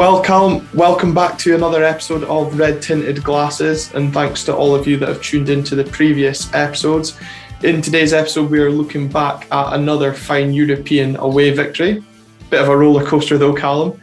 [0.00, 4.74] Well, Callum, welcome back to another episode of Red Tinted Glasses, and thanks to all
[4.74, 7.18] of you that have tuned into the previous episodes.
[7.64, 12.02] In today's episode, we are looking back at another fine European away victory.
[12.48, 14.00] Bit of a roller coaster, though, Callum.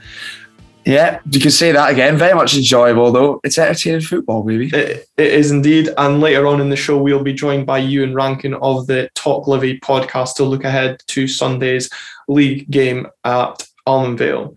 [0.86, 2.16] Yeah, you can say that again.
[2.16, 3.39] Very much enjoyable, though.
[3.43, 4.68] It's entertaining football, maybe.
[4.68, 5.89] It, it is indeed.
[5.98, 9.48] And later on in the show, we'll be joined by Ewan Rankin of the Talk
[9.48, 11.89] Livi podcast to look ahead to Sunday's
[12.27, 14.55] league game at Almondvale.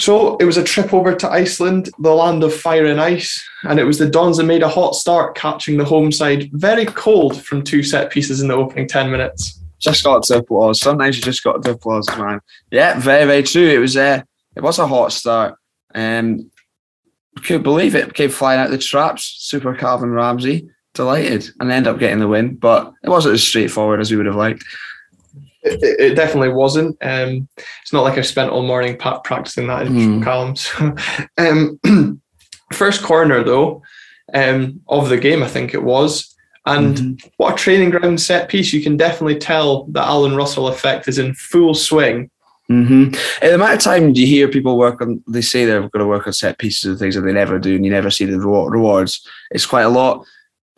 [0.00, 3.78] So it was a trip over to Iceland, the land of fire and ice, and
[3.78, 7.42] it was the Dons that made a hot start, catching the home side very cold
[7.42, 9.60] from two set pieces in the opening 10 minutes.
[9.78, 10.80] Just got to applause.
[10.80, 12.40] Sometimes you just got to applause, man.
[12.70, 13.68] Yeah, very, very true.
[13.68, 14.22] It was uh,
[14.56, 15.56] it was a hot start.
[15.94, 16.50] Um,
[17.44, 18.14] could believe it.
[18.14, 19.36] Came flying out the traps.
[19.38, 22.56] Super Calvin Ramsay, delighted, and end up getting the win.
[22.56, 24.64] But it wasn't as straightforward as we would have liked.
[25.62, 26.96] It, it definitely wasn't.
[27.02, 27.48] Um,
[27.82, 30.22] it's not like I spent all morning practicing that in mm.
[30.22, 30.70] columns.
[31.38, 32.20] um,
[32.72, 33.82] first corner though
[34.32, 36.34] um, of the game, I think it was.
[36.66, 37.28] And mm-hmm.
[37.38, 38.72] what a training ground set piece!
[38.72, 42.30] You can definitely tell the Alan Russell effect is in full swing
[42.70, 43.10] Mm-hmm.
[43.44, 46.28] the amount of time you hear people work on, they say they're going to work
[46.28, 49.26] on set pieces and things, and they never do, and you never see the rewards.
[49.50, 50.24] It's quite a lot,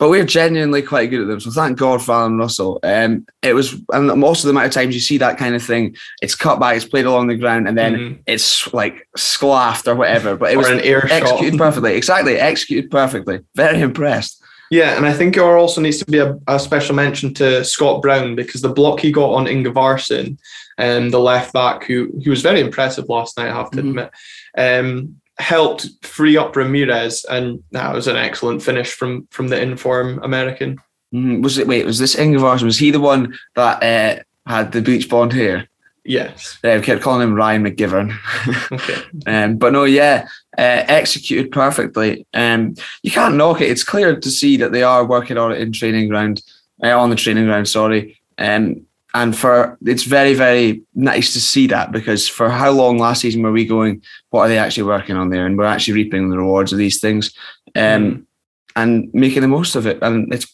[0.03, 1.39] but we're genuinely quite good at them.
[1.39, 2.77] So thank God for Alan Russell.
[2.83, 5.63] Um, it was, and most of the amount of times you see that kind of
[5.63, 8.21] thing, it's cut back, it's played along the ground, and then mm-hmm.
[8.27, 10.35] it's like sclaffed or whatever.
[10.35, 11.57] But it was an air executed shot.
[11.57, 11.95] perfectly.
[11.95, 13.45] Exactly, executed perfectly.
[13.55, 14.43] Very impressed.
[14.69, 18.01] Yeah, and I think there also needs to be a, a, special mention to Scott
[18.01, 20.37] Brown because the block he got on Ingvarsson
[20.77, 23.99] um, the left back, who who was very impressive last night, I have to mm-hmm.
[23.99, 24.11] admit,
[24.57, 30.19] um, helped free up Ramirez, and that was an excellent finish from from the inform
[30.23, 30.79] American.
[31.13, 31.67] Mm, was it?
[31.67, 32.63] Wait, was this Ingvarsson?
[32.63, 35.67] Was he the one that uh, had the bleach blonde hair?
[36.05, 36.59] Yes.
[36.63, 38.17] Yeah, we kept calling him Ryan McGivern.
[38.71, 39.01] okay.
[39.25, 40.27] um, but no, yeah,
[40.57, 42.27] uh, executed perfectly.
[42.33, 43.71] Um, you can't knock it.
[43.71, 46.41] It's clear to see that they are working on it in training ground,
[46.83, 47.69] uh, on the training ground.
[47.69, 48.19] Sorry.
[48.37, 53.21] Um, and for it's very very nice to see that because for how long last
[53.21, 54.01] season were we going
[54.33, 55.45] what are they actually working on there?
[55.45, 57.31] And we're actually reaping the rewards of these things.
[57.75, 58.25] Um, mm.
[58.75, 59.99] and making the most of it.
[60.01, 60.47] And it's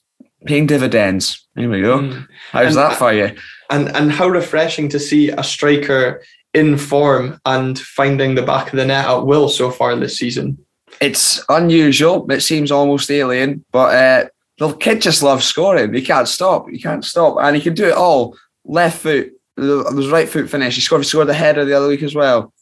[0.46, 1.48] paying dividends.
[1.56, 2.00] There we go.
[2.00, 2.28] Mm.
[2.52, 3.32] how's and, that for you?
[3.70, 6.22] And and how refreshing to see a striker
[6.54, 10.58] in form and finding the back of the net at will so far this season.
[11.00, 12.30] It's unusual.
[12.30, 15.94] It seems almost alien but uh, the kid just loves scoring.
[15.94, 16.70] He can't stop.
[16.70, 18.36] He can't stop, and he can do it all
[18.70, 20.76] left foot, the right foot finish.
[20.76, 22.54] He scored, he scored the header the other week as well.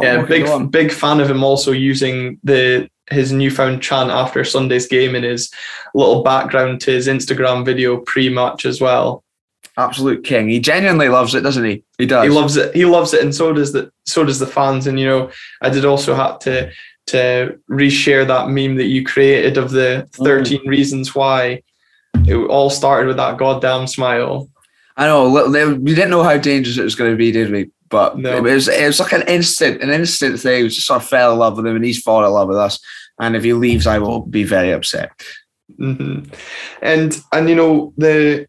[0.00, 5.14] yeah, big big fan of him also using the his newfound chant after Sunday's game
[5.14, 5.50] in his
[5.94, 9.24] little background to his Instagram video pre-match as well.
[9.78, 10.48] Absolute king.
[10.48, 11.84] He genuinely loves it, doesn't he?
[11.98, 12.24] He does.
[12.24, 12.74] He loves it.
[12.74, 14.86] He loves it, and so does the so does the fans.
[14.86, 15.30] And you know,
[15.62, 16.70] I did also have to
[17.06, 20.24] to reshare that meme that you created of the mm.
[20.24, 20.68] 13 mm.
[20.68, 21.62] reasons why.
[22.26, 24.50] It all started with that goddamn smile.
[24.98, 27.70] I know we didn't know how dangerous it was going to be, did we?
[27.88, 28.36] But no.
[28.36, 30.64] it was it was like an instant, an instant thing.
[30.64, 32.58] We just sort of fell in love with him, and he's fallen in love with
[32.58, 32.78] us.
[33.20, 35.10] And if he leaves, I will be very upset.
[35.78, 36.32] Mm-hmm.
[36.82, 38.48] And and you know the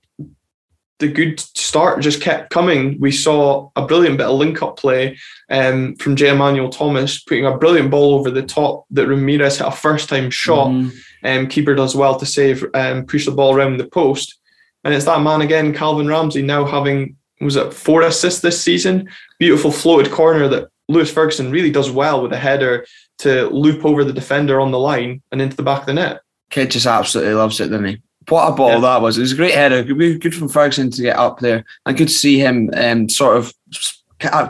[0.97, 2.99] the good start just kept coming.
[2.99, 5.17] We saw a brilliant bit of link up play
[5.49, 6.29] um, from J.
[6.29, 10.29] Emmanuel Thomas, putting a brilliant ball over the top that Ramirez hit a first time
[10.29, 10.67] shot.
[10.67, 10.97] Mm-hmm.
[11.23, 14.38] Um, keeper does well to save and um, push the ball around the post.
[14.83, 19.09] And it's that man again, Calvin Ramsay, now having was it four assists this season?
[19.39, 22.85] Beautiful floated corner that Lewis Ferguson really does well with a header
[23.19, 26.21] to loop over the defender on the line and into the back of the net.
[26.49, 28.01] Kid just absolutely loves it, doesn't he?
[28.27, 28.79] What a ball yeah.
[28.79, 29.17] that was!
[29.17, 29.83] It was a great header.
[29.83, 33.37] Good, good from Ferguson to get up there, and good to see him um, sort
[33.37, 33.53] of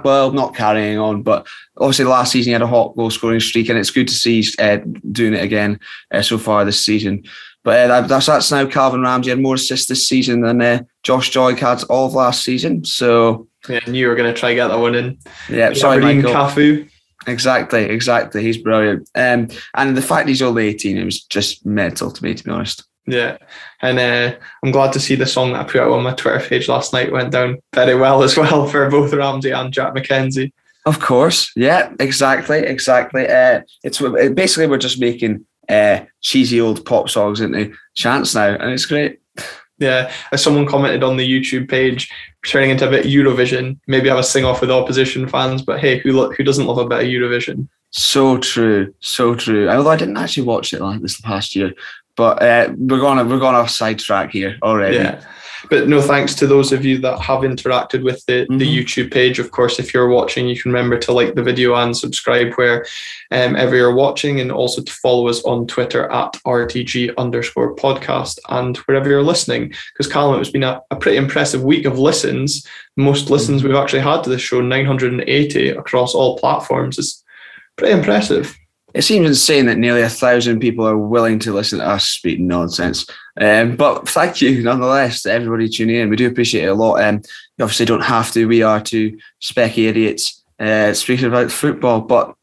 [0.03, 1.47] well, not carrying on, but
[1.78, 4.44] obviously last season he had a hot goal scoring streak, and it's good to see
[4.59, 4.78] uh,
[5.12, 5.80] doing it again
[6.12, 7.24] uh, so far this season.
[7.63, 11.29] But uh, that's that's now Calvin Ramsay had more assists this season than uh, Josh
[11.29, 12.85] Joy had all of last season.
[12.85, 15.17] So yeah, I knew you were going to try get that one in.
[15.50, 16.33] Yeah, sorry, Michael.
[16.33, 16.89] Cafu.
[17.27, 18.41] Exactly, exactly.
[18.41, 19.09] He's brilliant.
[19.13, 22.50] Um, and the fact he's only 18, it was just mental to me, to be
[22.50, 22.85] honest.
[23.06, 23.38] Yeah,
[23.81, 26.39] and uh, I'm glad to see the song that I put out on my Twitter
[26.39, 30.53] page last night went down very well as well for both Ramsay and Jack MacKenzie.
[30.85, 33.27] Of course, yeah, exactly, exactly.
[33.27, 38.71] Uh, it's basically we're just making uh, cheesy old pop songs into chants now, and
[38.71, 39.19] it's great.
[39.77, 42.12] Yeah, as someone commented on the YouTube page,
[42.45, 43.80] turning into a bit Eurovision.
[43.88, 46.80] Maybe have a sing off with opposition fans, but hey, who lo- who doesn't love
[46.80, 47.68] a bit of Eurovision?
[47.92, 49.69] So true, so true.
[49.69, 51.74] Although I didn't actually watch it like this past year,
[52.18, 54.98] but uh, we're gonna we're going off sidetrack here already.
[54.98, 55.24] Yeah.
[55.69, 58.57] But no thanks to those of you that have interacted with the, mm-hmm.
[58.57, 59.39] the YouTube page.
[59.39, 62.85] Of course, if you're watching, you can remember to like the video and subscribe where
[63.31, 68.77] um, you're watching, and also to follow us on Twitter at RTG underscore podcast and
[68.77, 69.73] wherever you're listening.
[69.94, 72.65] Because Callum, it's been a, a, pretty impressive week of listens.
[72.97, 73.69] Most listens mm-hmm.
[73.69, 76.97] we've actually had to the show, 980 across all platforms.
[76.97, 77.23] is
[77.77, 78.58] pretty impressive
[78.94, 82.39] it seems insane that nearly a thousand people are willing to listen to us speak
[82.39, 83.06] nonsense.
[83.39, 86.09] Um, but thank you nonetheless to everybody tuning in.
[86.09, 87.01] We do appreciate it a lot.
[87.03, 87.21] Um,
[87.57, 88.47] you obviously don't have to.
[88.47, 92.01] We are two specky idiots uh, speaking about football.
[92.01, 92.36] But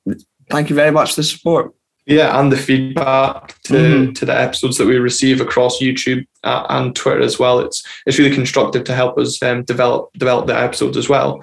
[0.50, 1.72] thank you very much for the support.
[2.06, 4.12] Yeah, and the feedback to, mm-hmm.
[4.12, 7.58] to the episodes that we receive across YouTube uh, and Twitter as well.
[7.58, 11.42] It's it's really constructive to help us um, develop develop the episodes as well.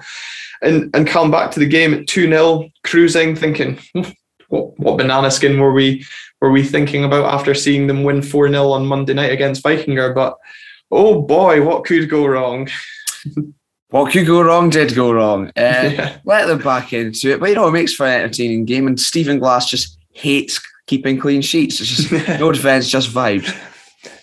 [0.62, 4.10] And and come back to the game at 2 0, cruising, thinking, hmm,
[4.48, 6.04] what, what banana skin were we
[6.40, 10.14] were we thinking about after seeing them win 4 0 on Monday night against Vikinger?
[10.14, 10.36] But
[10.90, 12.68] oh boy, what could go wrong?
[13.90, 15.48] what could go wrong did go wrong.
[15.48, 16.18] Uh, yeah.
[16.24, 17.40] Let them back into it.
[17.40, 18.86] But you know, it makes for an entertaining game.
[18.86, 21.80] And Stephen Glass just hates keeping clean sheets.
[21.80, 23.52] It's just no defense, just vibes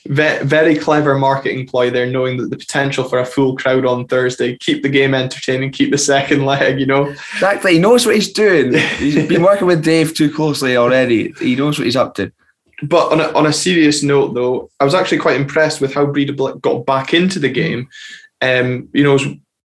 [0.07, 4.57] very clever marketing ploy there, knowing that the potential for a full crowd on Thursday,
[4.57, 7.05] keep the game entertaining, keep the second leg, you know.
[7.05, 7.73] Exactly.
[7.73, 8.73] He knows what he's doing.
[8.73, 11.33] He's been working with Dave too closely already.
[11.39, 12.31] He knows what he's up to.
[12.83, 16.05] But on a, on a serious note, though, I was actually quite impressed with how
[16.05, 17.87] Breidablik got back into the game.
[18.41, 19.19] Um, you know,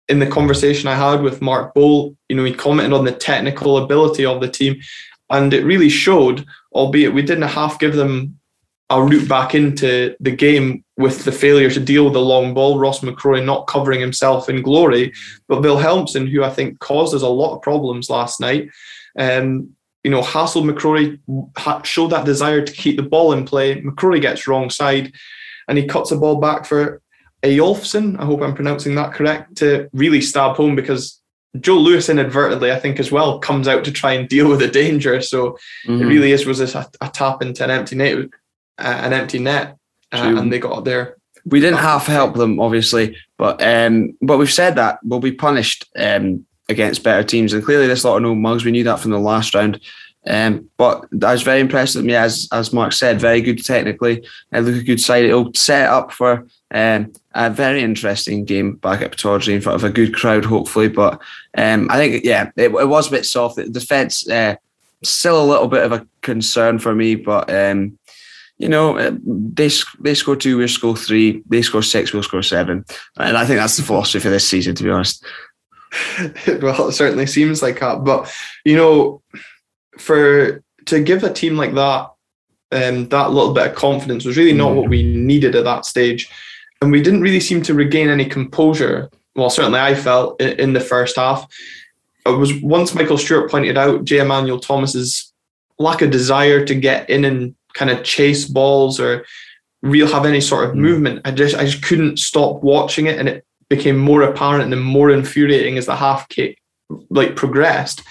[0.07, 3.77] in the conversation I had with Mark Bowl, you know, he commented on the technical
[3.77, 4.79] ability of the team,
[5.29, 6.45] and it really showed.
[6.73, 8.39] Albeit we didn't half give them
[8.99, 12.79] route back into the game with the failure to deal with the long ball.
[12.79, 15.13] Ross McCrorie not covering himself in glory,
[15.47, 18.69] but Wilhelmsson, who I think caused us a lot of problems last night,
[19.17, 19.69] um,
[20.03, 23.81] you know, hassled McCrorie, showed that desire to keep the ball in play.
[23.81, 25.13] McCrorie gets wrong side,
[25.67, 27.01] and he cuts the ball back for
[27.43, 28.19] Eyolfsson.
[28.19, 31.21] I hope I'm pronouncing that correct to really stab home because
[31.59, 34.67] Joe Lewis inadvertently, I think, as well, comes out to try and deal with the
[34.67, 35.21] danger.
[35.21, 36.01] So mm-hmm.
[36.01, 38.29] it really is was a, a, tap into an empty net
[38.77, 39.77] an empty net,
[40.11, 41.17] uh, and they got there.
[41.45, 45.85] We didn't half help them, obviously, but um, but we've said that we'll be punished
[45.97, 48.65] um, against better teams, and clearly this lot of no mugs.
[48.65, 49.79] We knew that from the last round.
[50.27, 54.23] Um, but I was very impressed with me, as as Mark said, very good technically.
[54.51, 55.25] and look a good side.
[55.25, 59.83] It'll set up for um, a very interesting game back at Pittodrie in front of
[59.83, 60.89] a good crowd, hopefully.
[60.89, 61.21] But
[61.57, 63.55] um, I think, yeah, it, it, was a bit soft.
[63.55, 64.57] The defence uh,
[65.03, 67.97] still a little bit of a concern for me, but um,
[68.61, 69.69] you know, uh, they
[69.99, 71.41] they score two, we score three.
[71.47, 72.85] They score six, we'll score seven.
[73.17, 75.25] And I think that's the philosophy for this season, to be honest.
[76.61, 78.03] well, it certainly seems like that.
[78.03, 78.31] But
[78.63, 79.23] you know,
[79.97, 82.11] for to give a team like that
[82.71, 86.29] um, that little bit of confidence was really not what we needed at that stage,
[86.83, 89.09] and we didn't really seem to regain any composure.
[89.35, 91.51] Well, certainly I felt in, in the first half.
[92.27, 94.19] It was once Michael Stewart pointed out J.
[94.19, 95.33] Emmanuel Thomas's
[95.79, 99.25] lack of desire to get in and kind of chase balls or
[99.81, 100.79] real have any sort of mm.
[100.79, 101.21] movement.
[101.25, 105.09] I just I just couldn't stop watching it, and it became more apparent and more
[105.09, 106.57] infuriating as the half kick
[107.09, 108.03] like progressed.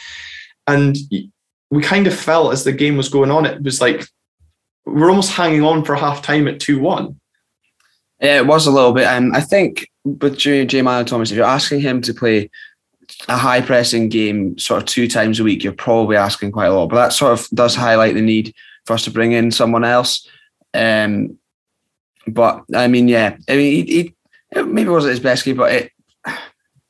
[0.66, 0.96] And
[1.70, 4.04] we kind of felt as the game was going on, it was like
[4.86, 7.20] we're almost hanging on for half time at two one.
[8.20, 10.66] Yeah, it was a little bit, and I think with J.
[10.66, 10.82] J.
[10.82, 12.50] Thomas, if you're asking him to play
[13.28, 16.74] a high pressing game sort of two times a week, you're probably asking quite a
[16.74, 16.88] lot.
[16.88, 18.54] But that sort of does highlight the need
[18.86, 20.28] for us to bring in someone else.
[20.74, 21.38] Um,
[22.26, 24.14] but I mean, yeah, I mean, he,
[24.54, 25.92] he maybe wasn't his best game, but it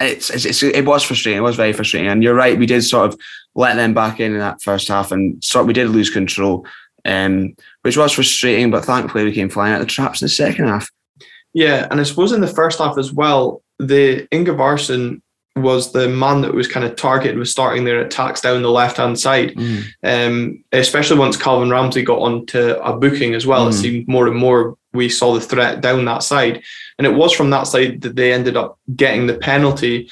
[0.00, 1.38] it's, it's, it was frustrating.
[1.38, 2.08] It was very frustrating.
[2.08, 3.20] And you're right, we did sort of
[3.54, 6.66] let them back in in that first half, and sort we did lose control,
[7.04, 8.70] um, which was frustrating.
[8.70, 10.90] But thankfully, we came flying out the traps in the second half.
[11.52, 15.20] Yeah, and I suppose in the first half as well, the Ingvarsson
[15.60, 18.96] was the man that was kind of targeted was starting their attacks down the left
[18.96, 19.54] hand side.
[19.54, 19.84] Mm.
[20.02, 23.70] Um, especially once Calvin Ramsay got onto a booking as well, mm.
[23.70, 26.62] it seemed more and more we saw the threat down that side.
[26.98, 30.10] And it was from that side that they ended up getting the penalty.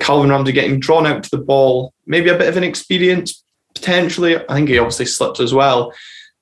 [0.00, 4.36] Calvin Ramsay getting drawn out to the ball, maybe a bit of an experience potentially.
[4.36, 5.92] I think he obviously slipped as well,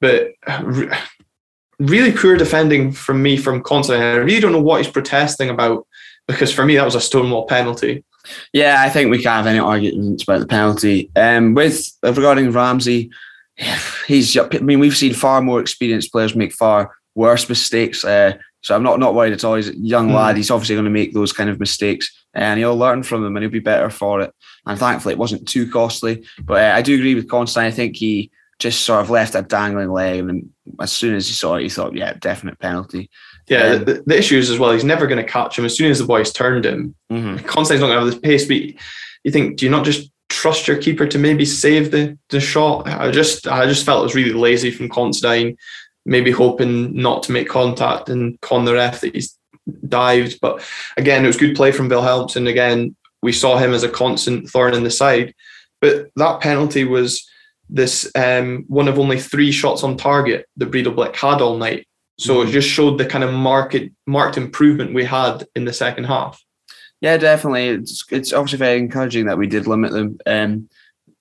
[0.01, 0.29] but
[1.79, 4.03] really poor defending from me from Considine.
[4.03, 5.87] I really don't know what he's protesting about
[6.29, 8.05] because for me that was a stonewall penalty.
[8.53, 11.11] Yeah, I think we can't have any arguments about the penalty.
[11.17, 13.11] Um, with regarding Ramsay,
[14.07, 14.37] he's.
[14.37, 18.05] I mean, we've seen far more experienced players make far worse mistakes.
[18.05, 19.57] Uh, so I'm not not worried at all.
[19.57, 20.15] He's a young mm.
[20.15, 20.37] lad.
[20.37, 23.43] He's obviously going to make those kind of mistakes, and he'll learn from them, and
[23.43, 24.33] he'll be better for it.
[24.67, 26.25] And thankfully, it wasn't too costly.
[26.43, 27.67] But uh, I do agree with Considine.
[27.67, 28.31] I think he
[28.63, 30.21] just sort of left a dangling leg.
[30.21, 30.51] And
[30.81, 33.11] as soon as he saw it, he thought, yeah, definite penalty.
[33.53, 35.65] Yeah, um, the, the, issue is as well, he's never going to catch him.
[35.65, 37.37] As soon as the boys turned him, mm-hmm.
[37.47, 38.47] Considine's not going to have this pace.
[38.47, 38.81] But
[39.25, 42.89] you think, do you not just trust your keeper to maybe save the, the shot?
[42.89, 45.57] I just I just felt it was really lazy from Considine,
[46.07, 49.39] maybe hoping not to make contact and con the ref that he's
[49.89, 50.41] dived.
[50.41, 50.67] But
[50.97, 52.49] again, it was good play from Wilhelmsson.
[52.49, 55.35] Again, we saw him as a constant thorn in the side.
[55.81, 57.29] But that penalty was
[57.69, 61.87] this um, one of only three shots on target that Breidablik had all night.
[62.19, 66.05] So it just showed the kind of market marked improvement we had in the second
[66.05, 66.43] half.
[67.01, 67.69] Yeah, definitely.
[67.69, 70.69] It's it's obviously very encouraging that we did limit them, um,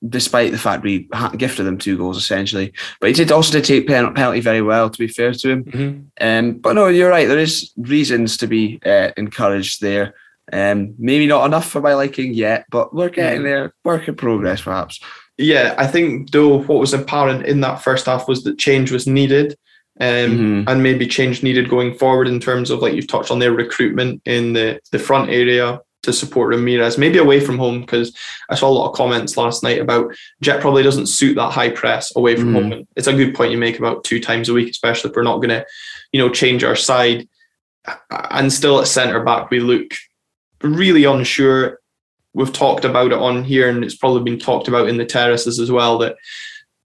[0.07, 2.71] despite the fact we gifted them two goals essentially.
[2.99, 4.91] But he did also did take penalty very well.
[4.91, 6.01] To be fair to him, mm-hmm.
[6.21, 7.27] um, but no, you're right.
[7.27, 10.13] There is reasons to be uh, encouraged there.
[10.53, 13.45] Um, maybe not enough for my liking yet, but we're getting mm-hmm.
[13.45, 13.73] there.
[13.83, 14.99] Work in progress, perhaps.
[15.37, 19.07] Yeah, I think though what was apparent in that first half was that change was
[19.07, 19.57] needed.
[20.01, 20.67] Um, mm-hmm.
[20.67, 24.19] and maybe change needed going forward in terms of like you've touched on their recruitment
[24.25, 28.17] in the the front area to support Ramirez, maybe away from home because
[28.49, 31.69] I saw a lot of comments last night about Jet probably doesn't suit that high
[31.69, 32.71] press away from mm-hmm.
[32.71, 32.87] home.
[32.95, 35.37] It's a good point you make about two times a week, especially if we're not
[35.37, 35.65] going to,
[36.11, 37.27] you know, change our side.
[38.09, 39.93] And still at centre back, we look
[40.63, 41.79] really unsure
[42.33, 45.59] we've talked about it on here, and it's probably been talked about in the terraces
[45.59, 46.15] as well that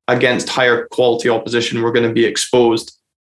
[0.09, 2.96] against higher quality opposition, we're going to be exposed.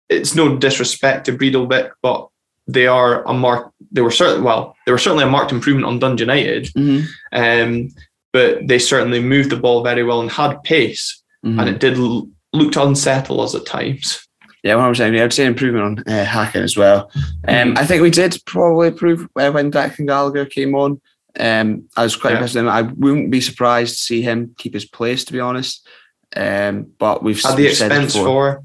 [0.09, 2.27] It's no disrespect to Breidablik, but
[2.67, 3.71] they are a mark.
[3.91, 7.05] They were certainly well, they were certainly a marked improvement on Dundee United, mm-hmm.
[7.31, 7.89] um,
[8.31, 11.59] but they certainly moved the ball very well and had pace, mm-hmm.
[11.59, 14.27] and it did l- look to unsettle us at times.
[14.63, 15.15] Yeah, what I'm percent.
[15.15, 17.09] I would say improvement on uh, Hacken as well.
[17.15, 17.77] Um, mm-hmm.
[17.77, 20.99] I think we did probably improve uh, when Declan Gallagher came on.
[21.39, 22.37] Um, I was quite yeah.
[22.37, 22.69] impressed with him.
[22.69, 25.87] I wouldn't be surprised to see him keep his place, to be honest.
[26.35, 28.63] Um, but we've at the expense for.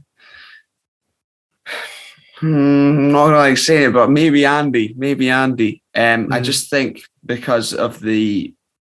[2.45, 5.83] Hmm, not gonna like say it, but maybe Andy, maybe Andy.
[5.95, 6.33] Um, mm.
[6.35, 6.45] I hmm.
[6.45, 8.53] just think because of the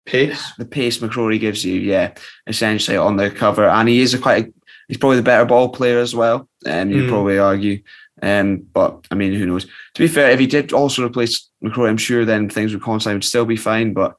[0.06, 2.13] pace, the pace McCrorie gives you, yeah,
[2.46, 4.54] essentially on the cover, and he is a quite, a,
[4.89, 6.50] he's probably the better ball player as well.
[6.66, 7.10] And um, you'd mm.
[7.10, 7.84] probably argue.
[8.22, 9.63] Um, but I mean, who knows?
[9.63, 13.16] To be fair, if he did also replace McCrorie, I'm sure then things with Considine
[13.16, 13.94] would still be fine.
[13.94, 14.16] But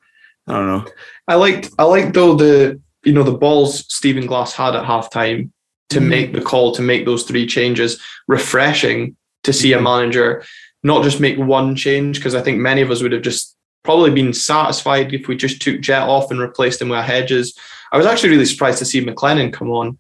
[0.47, 0.91] I don't know.
[1.27, 5.51] I liked, I liked though the you know the balls Stephen Glass had at halftime
[5.91, 6.09] to mm.
[6.09, 8.01] make the call to make those three changes.
[8.27, 9.83] Refreshing to see a mm.
[9.83, 10.45] manager
[10.83, 14.11] not just make one change because I think many of us would have just probably
[14.11, 17.57] been satisfied if we just took Jet off and replaced him with Hedges.
[17.93, 19.99] I was actually really surprised to see McLennan come on.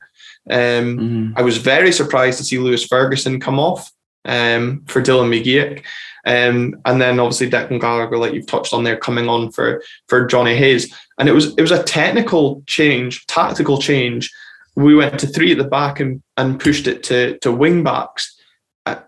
[0.50, 1.33] Um, mm-hmm.
[1.37, 3.90] I was very surprised to see Lewis Ferguson come off
[4.25, 5.83] um, for Dylan McGeouch.
[6.26, 10.26] Um, and then obviously Declan Gallagher, like you've touched on there, coming on for for
[10.26, 10.95] Jonny Hayes.
[11.18, 14.30] And it was it was a technical change, tactical change.
[14.76, 18.38] We went to three at the back and, and pushed it to to wing backs.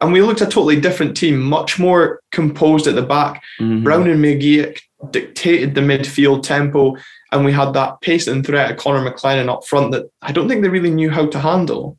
[0.00, 3.42] And we looked a totally different team, much more composed at the back.
[3.60, 3.84] Mm-hmm.
[3.84, 6.96] Brown and McGeouch dictated the midfield tempo
[7.32, 10.48] and we had that pace and threat of Connor McLennan up front that I don't
[10.48, 11.96] think they really knew how to handle.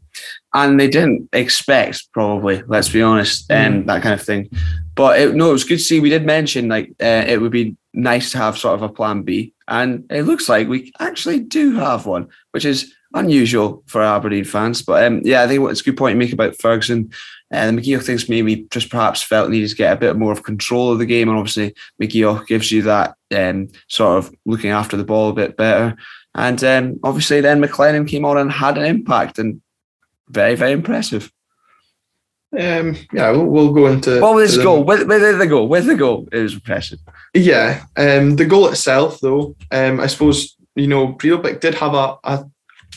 [0.53, 3.67] And they didn't expect, probably, let's be honest, mm.
[3.67, 4.49] um, that kind of thing.
[4.95, 6.01] But it, no, it was good to see.
[6.01, 9.23] We did mention like uh, it would be nice to have sort of a plan
[9.23, 14.43] B, and it looks like we actually do have one, which is unusual for Aberdeen
[14.43, 14.81] fans.
[14.81, 17.11] But um, yeah, I think it's a good point to make about Ferguson.
[17.51, 20.43] And uh, McGeouch thinks maybe just perhaps felt needed to get a bit more of
[20.43, 21.27] control of the game.
[21.29, 25.57] And obviously, McGeouch gives you that um, sort of looking after the ball a bit
[25.57, 25.97] better.
[26.33, 29.61] And um, obviously, then McLennan came on and had an impact and
[30.29, 31.29] very, very impressive.
[32.57, 34.19] Um, yeah, we'll, we'll go into.
[34.21, 34.83] What was his goal?
[34.83, 35.67] Where, where did the goal?
[35.67, 36.27] Where's the goal?
[36.31, 36.99] It was impressive.
[37.33, 42.17] Yeah, um, the goal itself, though, um, I suppose you know Breidablik did have a,
[42.23, 42.45] a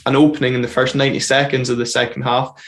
[0.07, 2.61] an opening in the first ninety seconds of the second half.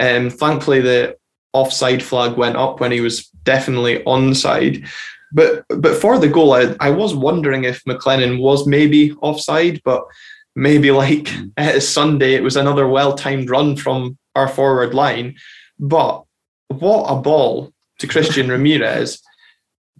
[0.00, 1.16] Um, thankfully, the
[1.52, 4.86] offside flag went up when he was definitely onside.
[5.32, 10.04] But but for the goal, I, I was wondering if McLennan was maybe offside, but
[10.54, 15.36] maybe like uh, Sunday, it was another well timed run from our forward line.
[15.78, 16.24] But
[16.68, 19.22] what a ball to Christian Ramirez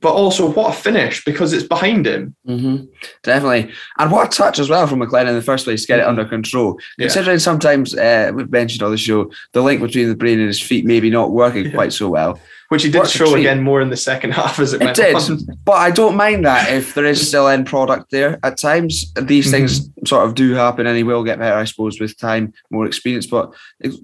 [0.02, 2.34] but also what a finish because it's behind him.
[2.46, 2.86] Mm-hmm.
[3.22, 3.72] Definitely.
[3.98, 6.06] And what a touch as well from McLennan in the first place to get it
[6.06, 6.78] under control.
[6.98, 7.06] Yeah.
[7.06, 10.60] Considering sometimes, uh, we've mentioned on the show, the link between the brain and his
[10.60, 11.70] feet maybe not working yeah.
[11.70, 12.38] quite so well.
[12.68, 15.14] Which he did show again more in the second half as it, it did.
[15.14, 15.38] On.
[15.64, 18.40] But I don't mind that if there is still end product there.
[18.42, 19.52] At times, these mm-hmm.
[19.52, 22.86] things sort of do happen and he will get better, I suppose, with time, more
[22.86, 23.26] experience.
[23.26, 23.94] But it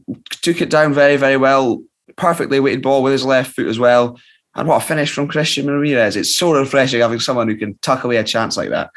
[0.43, 1.83] took it down very, very well.
[2.17, 4.19] Perfectly weighted ball with his left foot as well
[4.59, 6.17] and what a finish from Christian Ramirez.
[6.17, 8.91] It's so refreshing having someone who can tuck away a chance like that.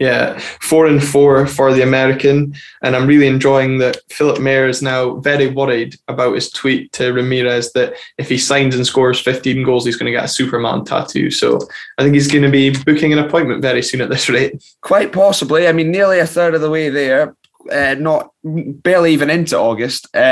[0.00, 2.52] Yeah, four and four for the American,
[2.82, 3.98] and I'm really enjoying that.
[4.10, 8.74] Philip Mayer is now very worried about his tweet to Ramirez that if he signs
[8.74, 11.30] and scores 15 goals, he's going to get a Superman tattoo.
[11.30, 11.60] So
[11.96, 14.64] I think he's going to be booking an appointment very soon at this rate.
[14.80, 15.68] Quite possibly.
[15.68, 17.36] I mean, nearly a third of the way there.
[17.70, 20.08] Uh, not barely even into August.
[20.12, 20.22] Um,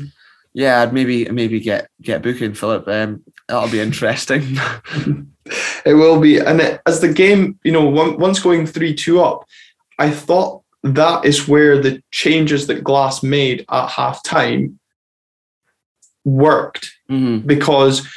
[0.00, 0.12] mm.
[0.52, 2.86] Yeah, I'd maybe maybe get get booking Philip.
[2.86, 3.22] Um,
[3.52, 4.42] that'll be interesting.
[5.84, 6.38] it will be.
[6.38, 9.44] And it, as the game, you know, once going 3 2 up,
[9.98, 14.80] I thought that is where the changes that Glass made at half time
[16.24, 17.46] worked mm-hmm.
[17.46, 18.08] because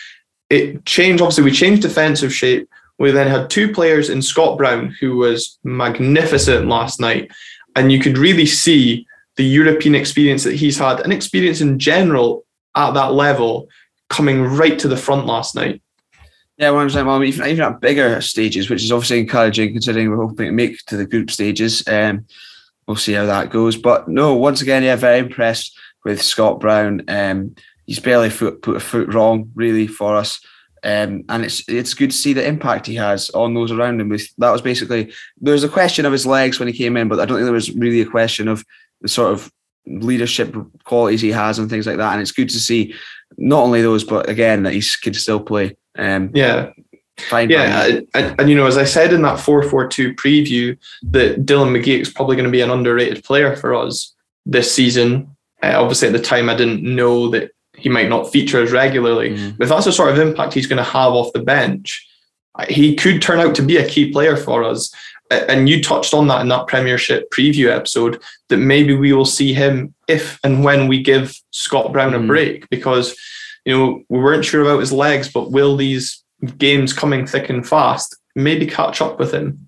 [0.50, 1.22] it changed.
[1.22, 2.70] Obviously, we changed defensive shape.
[2.98, 7.30] We then had two players in Scott Brown, who was magnificent last night.
[7.75, 12.46] And you could really see the European experience that he's had and experience in general
[12.74, 13.68] at that level
[14.10, 15.82] coming right to the front last night.
[16.58, 20.26] Yeah, one hundred Well, even, even at bigger stages, which is obviously encouraging considering we're
[20.26, 21.86] hoping to make to the group stages.
[21.88, 22.26] Um,
[22.88, 23.76] we'll see how that goes.
[23.76, 27.04] But no, once again, yeah, very impressed with Scott Brown.
[27.10, 30.40] Um, he's barely foot, put a foot wrong, really, for us.
[30.84, 34.16] Um, and it's it's good to see the impact he has on those around him.
[34.38, 37.20] That was basically there was a question of his legs when he came in, but
[37.20, 38.64] I don't think there was really a question of
[39.02, 39.52] the sort of
[39.88, 42.14] leadership qualities he has and things like that.
[42.14, 42.94] And it's good to see
[43.38, 45.77] not only those, but again that he can still play.
[45.98, 46.72] Um, yeah.
[47.29, 50.77] Fine, yeah, and, and, you know, as I said in that four four two preview,
[51.03, 54.13] that Dylan McGeouch is probably going to be an underrated player for us
[54.46, 55.34] this season.
[55.63, 59.29] Uh, obviously, at the time, I didn't know that he might not feature as regularly.
[59.29, 59.58] Mm.
[59.58, 62.05] But if that's the sort of impact he's going to have off the bench,
[62.67, 64.94] he could turn out to be a key player for us.
[65.50, 69.54] And you touched on that in that Premiership preview episode that maybe we will see
[69.54, 72.24] him if and when we give Scott Brown mm.
[72.24, 73.15] a break because
[73.65, 76.24] you know, we weren't sure about his legs, but will these
[76.58, 79.68] games coming thick and fast maybe catch up with him?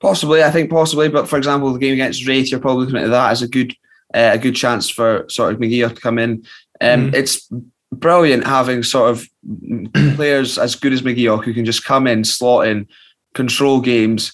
[0.00, 1.08] Possibly, I think possibly.
[1.08, 3.72] But for example, the game against Raith, you're probably looking at that as a good
[4.14, 6.44] uh, a good chance for sort of McGeouch to come in.
[6.80, 7.14] Um, mm.
[7.14, 7.48] It's
[7.92, 9.28] brilliant having sort of
[10.16, 12.88] players as good as McGeouch who can just come in, slot in,
[13.34, 14.32] control games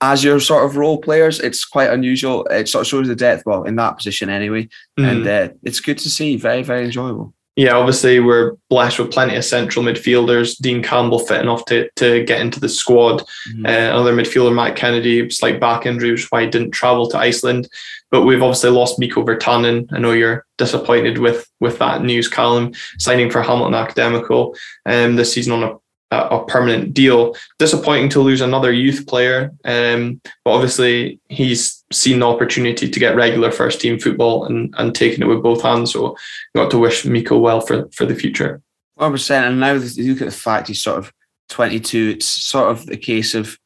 [0.00, 1.40] as your sort of role players.
[1.40, 2.44] It's quite unusual.
[2.46, 4.68] It sort of shows the depth, well, in that position anyway.
[4.98, 5.10] Mm.
[5.10, 6.36] And uh, it's good to see.
[6.36, 10.58] Very, very enjoyable yeah, obviously we're blessed with plenty of central midfielders.
[10.58, 13.20] Dean Campbell fit enough to, to get into the squad.
[13.48, 13.64] Mm-hmm.
[13.64, 17.18] Uh, another midfielder, Matt Kennedy, slight back injury, which is why he didn't travel to
[17.18, 17.66] Iceland.
[18.10, 19.88] But we've obviously lost Miko Virtanen.
[19.90, 24.54] I know you're disappointed with with that news, Callum, signing for Hamilton Academical
[24.84, 25.76] um, this season on a
[26.10, 27.34] a permanent deal.
[27.58, 33.16] Disappointing to lose another youth player, um, but obviously he's seen the opportunity to get
[33.16, 35.92] regular first team football and, and taking it with both hands.
[35.92, 36.16] So
[36.54, 38.62] got to wish Miko well for, for the future.
[38.98, 39.30] 100%.
[39.30, 41.12] And now you look at the fact he's sort of
[41.48, 43.58] 22, it's sort of the case of,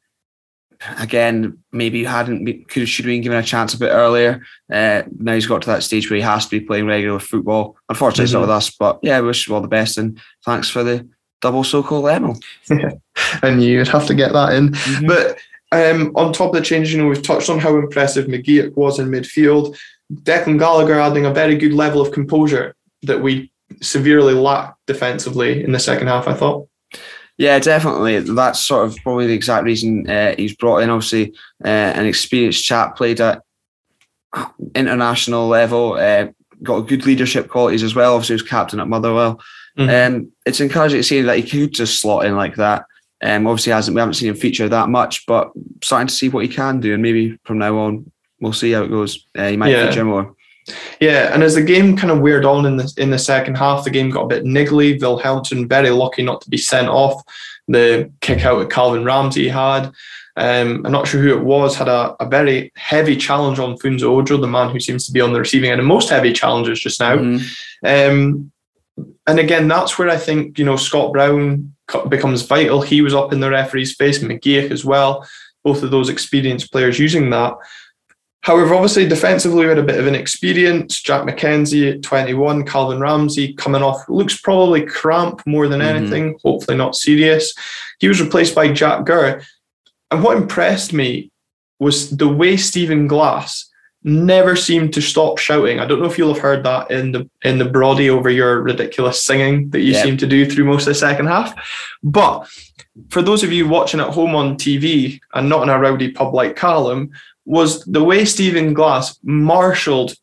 [0.99, 4.43] again, maybe you hadn't could should have been given a chance a bit earlier.
[4.73, 7.77] Uh, now he's got to that stage where he has to be playing regular football.
[7.89, 8.25] Unfortunately, mm-hmm.
[8.25, 11.09] it's not with us, but yeah, wish you all the best and thanks for the
[11.41, 12.05] double so-called.
[12.71, 12.91] Yeah,
[13.43, 14.71] and you'd have to get that in.
[14.71, 15.07] Mm-hmm.
[15.07, 15.39] But
[15.73, 18.99] um, on top of the changes, you know, we've touched on how impressive McGeouch was
[18.99, 19.77] in midfield.
[20.13, 25.73] Declan Gallagher adding a very good level of composure that we severely lacked defensively in
[25.73, 26.69] the second half, I thought.
[27.39, 28.21] Yeah, definitely.
[28.21, 30.91] That's sort of probably the exact reason uh, he's brought in.
[30.91, 31.33] Obviously,
[31.65, 33.43] uh, an experienced chap, played at
[34.75, 36.27] international level, uh,
[36.63, 38.15] got good leadership qualities as well.
[38.15, 39.41] Obviously, he was captain at Motherwell.
[39.81, 40.15] Mm-hmm.
[40.17, 42.85] Um, it's encouraging to see that he could just slot in like that.
[43.23, 45.51] Um, obviously, hasn't we haven't seen him feature that much, but
[45.83, 48.83] starting to see what he can do, and maybe from now on, we'll see how
[48.83, 49.27] it goes.
[49.37, 49.89] Uh, he might yeah.
[49.89, 50.35] feature more.
[51.01, 53.85] Yeah, and as the game kind of weared on in the in the second half,
[53.85, 54.99] the game got a bit niggly.
[54.99, 57.23] Vilhelmsson very lucky not to be sent off.
[57.69, 59.93] The kick out at Calvin Ramsay had.
[60.37, 64.05] Um, I'm not sure who it was, had a, a very heavy challenge on Funso
[64.05, 66.81] Ojo, the man who seems to be on the receiving end of most heavy challenges
[66.81, 67.17] just now.
[67.17, 67.87] Mm-hmm.
[67.87, 68.53] Um,
[69.31, 71.75] and again, that's where I think you know Scott Brown
[72.09, 72.83] becomes vital.
[72.83, 75.27] He was up in the referee's face, McGeouch as well.
[75.63, 77.55] Both of those experienced players using that.
[78.43, 81.01] However, obviously defensively we had a bit of an experience.
[81.01, 85.97] Jack MacKenzie at 21, Calvin Ramsay coming off looks probably cramp more than mm-hmm.
[85.97, 86.39] anything.
[86.43, 87.55] Hopefully not serious.
[87.99, 89.43] He was replaced by Jack Gurr.
[90.11, 91.31] And what impressed me
[91.79, 93.70] was the way Stephen Glass
[94.03, 95.79] never seemed to stop shouting.
[95.79, 98.63] I don't know if you'll have heard that in the in the Brody over your
[98.63, 100.05] ridiculous singing that you yep.
[100.05, 101.55] seem to do through most of the second half.
[102.03, 102.49] But
[103.11, 106.35] for those of you watching at home on TV and not in a rowdy pub
[106.35, 107.11] like Callum,
[107.45, 110.15] was the way Stephen Glass marshalled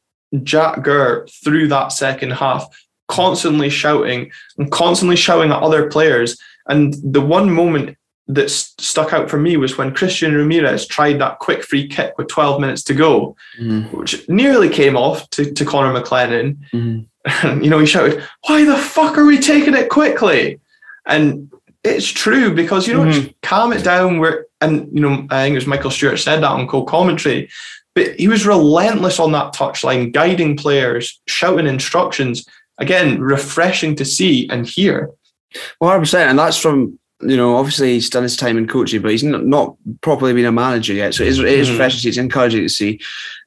[0.44, 2.68] Jack Gurr through that second half,
[3.08, 6.38] constantly shouting and constantly shouting at other players.
[6.68, 11.40] And the one moment that stuck out for me was when Christian Ramirez tried that
[11.40, 13.96] quick free kick with 12 minutes to go, mm-hmm.
[13.96, 16.58] which nearly came off to, to Connor McLennan.
[16.74, 17.64] Mm-hmm.
[17.64, 20.60] you know, he shouted, Why the fuck are we taking it quickly?
[21.06, 21.52] And
[21.84, 23.32] it's true because, you know, mm-hmm.
[23.42, 24.20] calm it down.
[24.20, 27.50] Where, and, you know, I think it was Michael Stewart said that on co commentary,
[27.96, 32.46] but he was relentless on that touchline, guiding players, shouting instructions.
[32.78, 35.10] Again, refreshing to see and hear.
[35.82, 36.14] 100%.
[36.30, 39.44] And that's from you know, obviously he's done his time in coaching, but he's not,
[39.44, 41.16] not properly been a manager yet.
[41.16, 41.74] So it is, it is mm-hmm.
[41.74, 42.10] refreshing to see.
[42.10, 43.00] It's encouraging to see.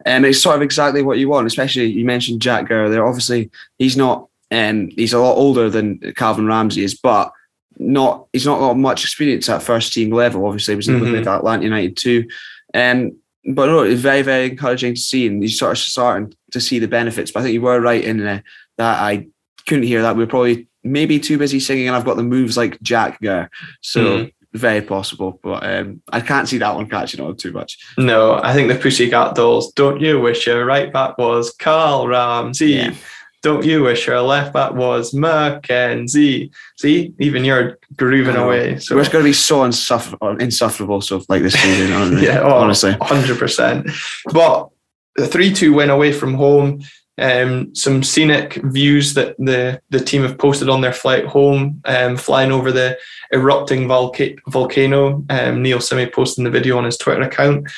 [0.04, 3.06] And um, it's sort of exactly what you want, especially you mentioned Jack Gurr there.
[3.06, 7.30] Obviously, he's not, um, he's a lot older than Calvin Ramsay is, but
[7.78, 10.46] not, he's not got much experience at first team level.
[10.46, 11.12] Obviously, he was mm-hmm.
[11.12, 12.26] with Atlanta United too.
[12.74, 15.28] Um, but no, it's very, very encouraging to see.
[15.28, 17.30] And you sort of starting to see the benefits.
[17.30, 18.40] But I think you were right in uh,
[18.78, 19.28] that I
[19.66, 20.16] couldn't hear that.
[20.16, 23.48] We are probably maybe too busy singing and I've got the moves like Jack Gurr.
[23.80, 24.32] So mm.
[24.52, 25.38] very possible.
[25.42, 27.78] But um, I can't see that one catching on too much.
[27.98, 32.70] No, I think the Pussycat Dolls, don't you wish your right back was Carl Ramsey?
[32.72, 32.94] Yeah.
[33.42, 36.50] Don't you wish your left back was Mackenzie?
[36.76, 38.78] See, even you're grooving away.
[38.78, 42.94] So it's going to be so insufferable, insufferable so like this season, yeah, oh, honestly,
[43.00, 43.88] hundred percent.
[44.30, 44.68] But
[45.16, 46.82] the three-two win away from home
[47.18, 52.16] um, some scenic views that the, the team have posted on their flight home, um,
[52.16, 52.98] flying over the
[53.32, 55.24] erupting volca- volcano.
[55.28, 57.70] Um, Neil Simi posting the video on his Twitter account.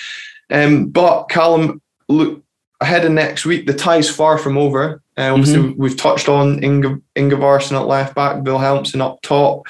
[0.51, 2.42] Um, but Callum, look
[2.81, 3.66] ahead of next week.
[3.66, 5.03] The tie's far from over.
[5.16, 5.81] Uh, obviously, mm-hmm.
[5.81, 9.66] we've touched on Inge, Ingevarsson at left back, Bill Helmsen up top,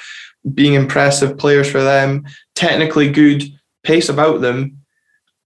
[0.53, 3.43] being impressive players for them, technically good,
[3.83, 4.77] pace about them.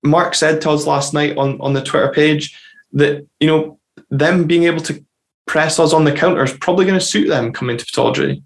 [0.03, 2.57] Mark said to us last night on, on the Twitter page
[2.93, 3.76] that, you know,
[4.09, 5.03] them being able to
[5.45, 8.43] press us on the counter is probably going to suit them coming to Pittodrie.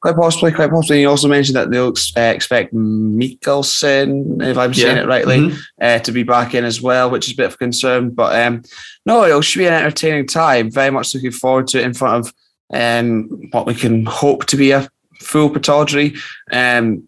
[0.00, 1.02] Quite possibly, quite possibly.
[1.02, 5.02] You also mentioned that they'll uh, expect Mikkelsen, if I'm saying yeah.
[5.02, 5.60] it rightly, mm-hmm.
[5.80, 8.10] uh, to be back in as well, which is a bit of a concern.
[8.10, 8.62] But um,
[9.06, 10.70] no, it should be an entertaining time.
[10.70, 12.34] Very much looking forward to it in front of
[12.72, 14.88] um, what we can hope to be a
[15.20, 16.18] full Pittodrie.
[16.50, 17.04] Um,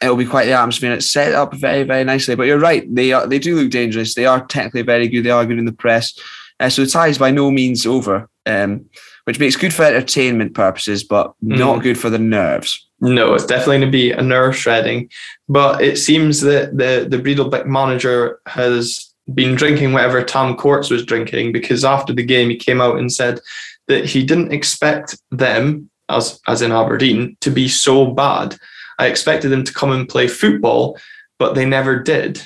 [0.00, 0.92] it'll be quite the atmosphere.
[0.92, 2.36] It's set up very, very nicely.
[2.36, 4.14] But you're right; they are, they do look dangerous.
[4.14, 5.24] They are technically very good.
[5.24, 6.18] They are good in the press.
[6.60, 8.84] Uh, so the tie is by no means over, um,
[9.24, 11.58] which makes good for entertainment purposes, but mm.
[11.58, 12.86] not good for the nerves.
[13.00, 15.08] No, it's definitely going to be a nerve shredding.
[15.48, 21.04] But it seems that the the Breidablik manager has been drinking whatever Tam Courts was
[21.04, 23.40] drinking because after the game he came out and said
[23.86, 28.56] that he didn't expect them, as as in Aberdeen, to be so bad.
[28.98, 30.98] I expected them to come and play football,
[31.38, 32.42] but they never did.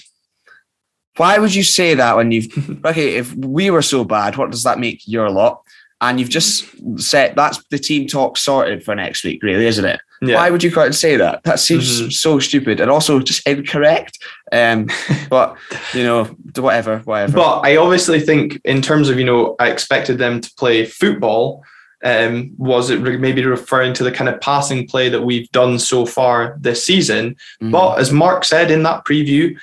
[1.16, 3.16] Why would you say that when you've okay?
[3.16, 5.62] If we were so bad, what does that make your lot?
[6.01, 6.66] And you've just
[7.01, 10.01] said that's the team talk sorted for next week, really, isn't it?
[10.22, 10.37] Yeah.
[10.37, 11.42] Why would you quite say that?
[11.42, 12.11] That seems mm-hmm.
[12.11, 14.18] so stupid and also just incorrect.
[14.53, 14.88] Um,
[15.31, 15.57] but
[15.92, 16.25] you know,
[16.57, 17.33] whatever, whatever.
[17.33, 21.64] But I obviously think, in terms of you know, I expected them to play football.
[22.05, 26.05] Um, was it maybe referring to the kind of passing play that we've done so
[26.05, 27.37] far this season?
[27.61, 27.70] Mm-hmm.
[27.70, 29.57] But as Mark said in that preview,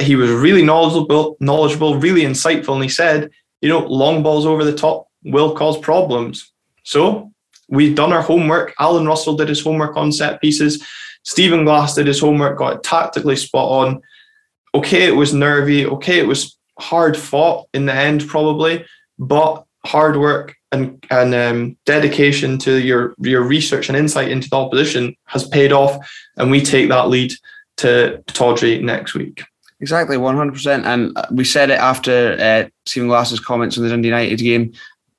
[0.00, 4.64] he was really knowledgeable, knowledgeable, really insightful, and he said, you know, long balls over
[4.64, 6.52] the top will cause problems.
[6.84, 7.30] So
[7.68, 8.74] we've done our homework.
[8.78, 10.84] Alan Russell did his homework on set pieces.
[11.22, 14.02] Stephen Glass did his homework, got it tactically spot on.
[14.74, 15.86] Okay, it was nervy.
[15.86, 18.84] Okay, it was hard fought in the end, probably,
[19.18, 24.56] but hard work and and um, dedication to your your research and insight into the
[24.56, 25.96] opposition has paid off,
[26.36, 27.32] and we take that lead
[27.78, 29.42] to Tawdry next week.
[29.80, 30.84] Exactly, 100%.
[30.84, 34.72] And we said it after uh, Stephen Glass's comments on the Dundee United game,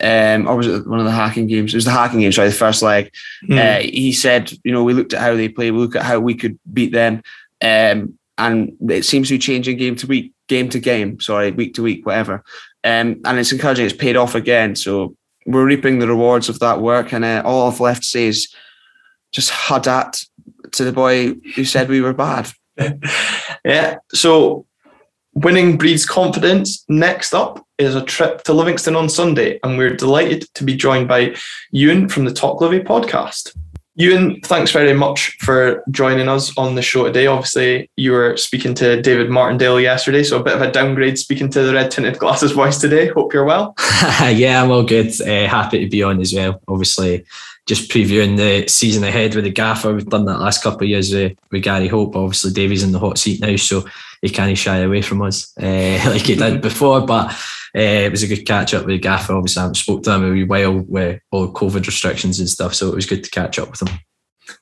[0.04, 1.74] um, or was it one of the Hacken games?
[1.74, 3.12] It was the Hacken game, sorry, the first leg.
[3.48, 3.58] Mm.
[3.58, 6.20] Uh, he said, you know, we looked at how they play, we look at how
[6.20, 7.22] we could beat them.
[7.62, 11.76] Um, and it seems to be changing game to week, game to game, sorry, week
[11.76, 12.44] to week, whatever.
[12.84, 14.76] Um, and it's encouraging, it's paid off again.
[14.76, 17.14] So we're reaping the rewards of that work.
[17.14, 18.54] And uh, all I've left to say is
[19.32, 20.26] just hadat
[20.72, 22.50] to the boy who said we were bad.
[23.64, 23.98] yeah.
[24.14, 24.66] So
[25.34, 26.84] winning breeds confidence.
[26.90, 31.08] Next up is a trip to Livingston on Sunday, and we're delighted to be joined
[31.08, 31.36] by
[31.72, 33.56] Ewan from the Talk Livi podcast.
[33.96, 37.28] Ewan, thanks very much for joining us on the show today.
[37.28, 41.50] Obviously, you were speaking to David Martindale yesterday, so a bit of a downgrade speaking
[41.50, 43.08] to the red tinted glasses voice today.
[43.08, 43.76] Hope you're well.
[44.22, 45.10] yeah, I'm all good.
[45.22, 46.62] Uh, happy to be on as well.
[46.70, 47.26] Obviously,
[47.68, 49.94] just previewing the season ahead with the gaffer.
[49.94, 52.16] We've done that last couple of years with, with Gary Holt.
[52.16, 53.86] Obviously, Davey's in the hot seat now, so
[54.22, 57.02] he can't shy away from us uh, like he did before.
[57.02, 57.32] But
[57.76, 59.34] uh, it was a good catch up with the Gaffer.
[59.34, 62.74] Obviously, I haven't spoke to him a wee while with all COVID restrictions and stuff,
[62.74, 64.00] so it was good to catch up with him.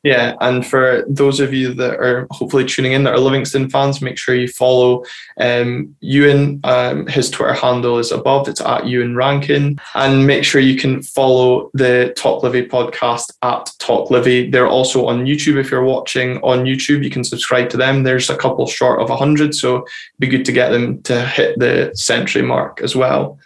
[0.04, 4.02] Yeah, and for those of you that are hopefully tuning in that are Livingston fans,
[4.02, 5.04] make sure you follow
[5.40, 6.60] um, Ewan.
[6.64, 8.48] Um, his Twitter handle is above.
[8.48, 13.72] It's at Ewan Rankin, and make sure you can follow the Talk Livi podcast at
[13.80, 14.52] Talk Livi.
[14.52, 15.60] They're also on YouTube.
[15.60, 18.04] If you're watching on YouTube, you can subscribe to them.
[18.04, 19.86] There's a couple short of hundred, so
[20.20, 23.40] be good to get them to hit the century mark as well.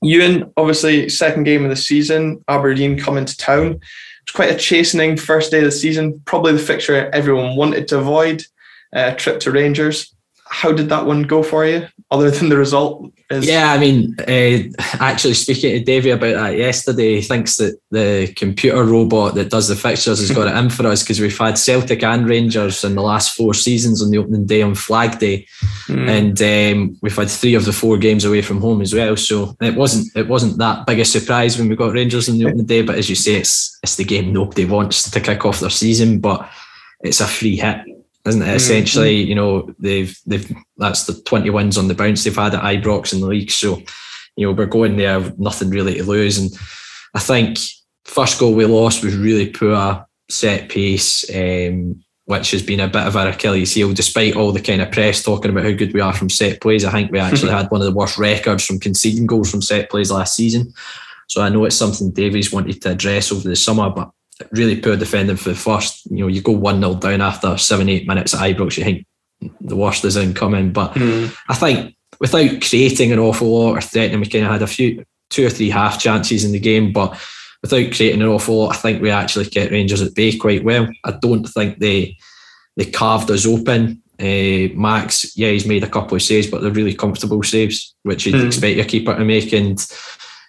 [0.00, 3.80] Ewan, obviously, second game of the season, Aberdeen coming to town
[4.28, 6.20] was quite a chastening first day of the season.
[6.26, 8.44] Probably the fixture everyone wanted to avoid.
[8.92, 10.14] Uh, trip to Rangers.
[10.50, 11.86] How did that one go for you?
[12.10, 16.56] Other than the result, is- yeah, I mean, uh, actually speaking to Davey about that
[16.56, 20.70] yesterday, he thinks that the computer robot that does the fixtures has got it in
[20.70, 24.16] for us because we've had Celtic and Rangers in the last four seasons on the
[24.16, 25.46] opening day on Flag Day,
[25.86, 26.08] mm.
[26.08, 29.16] and um, we've had three of the four games away from home as well.
[29.16, 32.46] So it wasn't it wasn't that big a surprise when we got Rangers on the
[32.46, 32.80] opening day.
[32.80, 36.20] But as you say, it's it's the game nobody wants to kick off their season,
[36.20, 36.48] but
[37.00, 37.84] it's a free hit
[38.28, 38.46] isn't it?
[38.46, 38.56] Mm-hmm.
[38.56, 42.62] Essentially, you know, they've they've that's the 20 wins on the bounce they've had at
[42.62, 43.50] Ibrox in the league.
[43.50, 43.82] So,
[44.36, 46.38] you know, we're going there with nothing really to lose.
[46.38, 46.50] And
[47.14, 47.58] I think
[48.04, 53.06] first goal we lost was really poor set piece, um, which has been a bit
[53.06, 56.00] of our Achilles heel, despite all the kind of press talking about how good we
[56.00, 56.84] are from set plays.
[56.84, 59.90] I think we actually had one of the worst records from conceding goals from set
[59.90, 60.72] plays last season.
[61.28, 64.10] So I know it's something Davies wanted to address over the summer, but
[64.52, 66.06] really poor defending for the first.
[66.10, 69.06] You know, you go 1 0 down after seven, eight minutes at Ibrox, you think
[69.60, 70.72] the worst is incoming.
[70.72, 71.34] But mm.
[71.48, 75.04] I think without creating an awful lot or threatening, we kind of had a few,
[75.30, 76.92] two or three half chances in the game.
[76.92, 77.18] But
[77.62, 80.88] without creating an awful lot, I think we actually kept Rangers at bay quite well.
[81.04, 82.16] I don't think they
[82.76, 84.02] they carved us open.
[84.20, 88.26] Uh, Max, yeah, he's made a couple of saves, but they're really comfortable saves, which
[88.26, 88.46] you'd mm.
[88.46, 89.52] expect your keeper to make.
[89.52, 89.84] And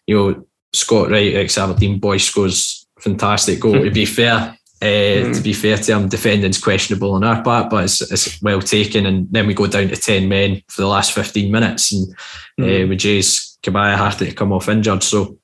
[0.07, 3.83] you know, Scott Wright, ex Aberdeen boy, scores fantastic goal.
[3.83, 5.35] to be fair, uh, mm.
[5.35, 9.05] to be fair to him, defending's questionable on our part, but it's, it's well taken.
[9.05, 12.15] And then we go down to ten men for the last fifteen minutes, and
[12.59, 12.85] mm.
[12.85, 15.37] uh, with Jaze Kabia had to come off injured, so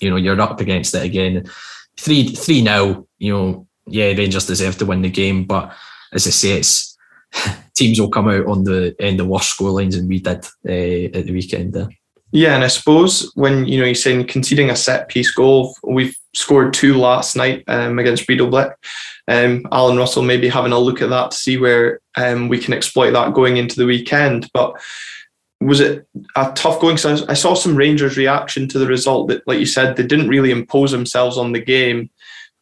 [0.00, 1.44] you know you're up against it again.
[1.96, 5.74] Three three now, you know, yeah, Rangers deserve to win the game, but
[6.12, 6.96] as I say, it's
[7.74, 11.26] teams will come out on the end of worse scorelines than we did uh, at
[11.26, 11.88] the weekend there.
[12.32, 16.16] Yeah, and I suppose when you know you're saying conceding a set piece goal, we've
[16.34, 18.74] scored two last night um, against Breidablik.
[19.26, 22.74] Um, Alan Russell maybe having a look at that to see where um, we can
[22.74, 24.50] exploit that going into the weekend.
[24.52, 24.80] But
[25.60, 26.96] was it a tough going?
[26.96, 30.28] So I saw some Rangers reaction to the result that, like you said, they didn't
[30.28, 32.10] really impose themselves on the game.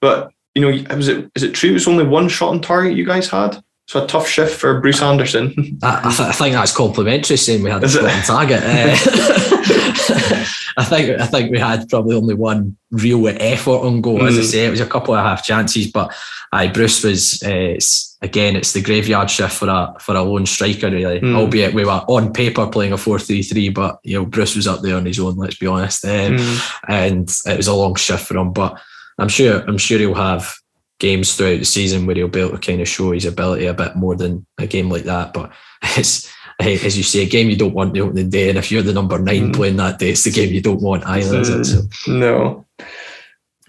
[0.01, 1.71] But you know, was it is it true?
[1.71, 3.63] It was only one shot on target you guys had.
[3.89, 5.79] So a tough shift for Bruce Anderson.
[5.83, 8.63] I, I, th- I think that's complimentary saying we had a shot on target.
[8.63, 8.97] Uh,
[10.77, 14.21] I think I think we had probably only one real effort on goal.
[14.21, 14.29] Mm.
[14.29, 14.45] As I mm.
[14.45, 16.15] say, it was a couple of half chances, but
[16.53, 18.57] aye, Bruce was uh, it's, again.
[18.57, 21.21] It's the graveyard shift for a for a lone striker, really.
[21.21, 21.37] Mm.
[21.37, 24.67] Albeit we were on paper playing a four three three, but you know Bruce was
[24.67, 25.37] up there on his own.
[25.37, 26.73] Let's be honest, um, mm.
[26.89, 28.53] and it was a long shift for him.
[28.53, 28.81] But
[29.19, 30.55] I'm sure I'm sure he'll have
[30.99, 33.75] games throughout the season where he'll be able to kind of show his ability a
[33.75, 35.33] bit more than a game like that.
[35.33, 36.33] But it's
[36.63, 38.93] as you say, a game you don't want the opening day, and if you're the
[38.93, 39.55] number nine mm.
[39.55, 41.65] playing that day, it's the game you don't want either, is it?
[41.65, 42.13] So.
[42.13, 42.67] No.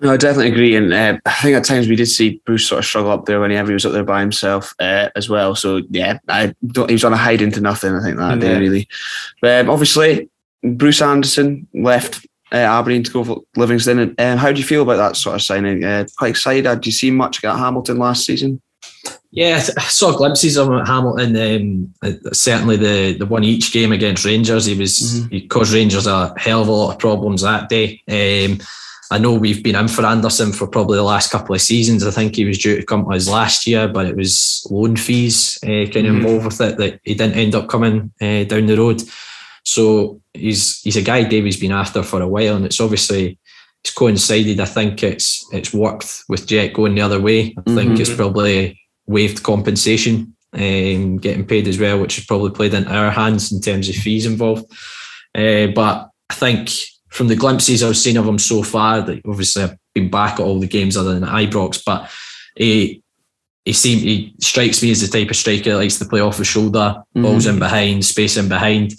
[0.01, 2.79] No, I definitely agree, and uh, I think at times we did see Bruce sort
[2.79, 5.55] of struggle up there whenever he was up there by himself uh, as well.
[5.55, 6.89] So yeah, I don't.
[6.89, 7.93] He was on a hide into nothing.
[7.93, 8.53] I think that yeah.
[8.53, 8.89] day really.
[9.41, 10.29] But um, obviously,
[10.61, 13.99] Bruce Anderson left uh, Aberdeen to go for Livingston.
[13.99, 15.83] And um, how do you feel about that sort of signing?
[15.83, 16.63] Uh, quite excited.
[16.63, 18.61] Did you see much at Hamilton last season?
[19.35, 21.35] Yeah, I saw glimpses of Hamilton.
[22.03, 25.29] Um, certainly, the the one each game against Rangers, he was mm-hmm.
[25.29, 28.03] he caused Rangers a hell of a lot of problems that day.
[28.07, 28.59] Um,
[29.09, 32.05] I know we've been in for Anderson for probably the last couple of seasons.
[32.05, 34.97] I think he was due to come to us last year, but it was loan
[34.97, 36.15] fees uh, kind of mm-hmm.
[36.17, 39.01] involved with it that he didn't end up coming uh, down the road.
[39.63, 43.39] So he's he's a guy Davy's been after for a while, and it's obviously
[43.83, 44.59] it's coincided.
[44.59, 47.55] I think it's it's worked with Jet going the other way.
[47.57, 47.75] I mm-hmm.
[47.75, 52.91] think it's probably waived compensation, um, getting paid as well, which has probably played into
[52.91, 54.71] our hands in terms of fees involved.
[55.35, 56.69] Uh, but I think
[57.09, 60.45] from the glimpses I've seen of him so far, that obviously I've been back at
[60.45, 62.11] all the games other than Ibrox, but
[62.55, 63.03] he
[63.65, 66.37] he seems he strikes me as the type of striker that likes to play off
[66.37, 67.21] the shoulder, mm-hmm.
[67.21, 68.93] balls in behind, space in behind.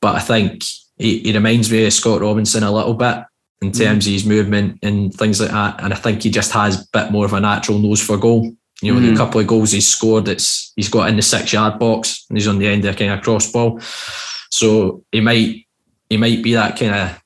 [0.00, 0.62] But I think
[0.98, 3.24] he, he reminds me of Scott Robinson a little bit
[3.62, 3.78] in mm.
[3.78, 4.08] terms mm.
[4.08, 5.82] of his movement and things like that.
[5.82, 8.54] And I think he just has a bit more of a natural nose for goal.
[8.82, 9.10] You know, mm.
[9.10, 12.36] the couple of goals he's scored, it's he's got in the six yard box and
[12.36, 13.80] he's on the end of a kind of cross ball.
[14.50, 15.66] So he might
[16.10, 17.22] he might be that kind of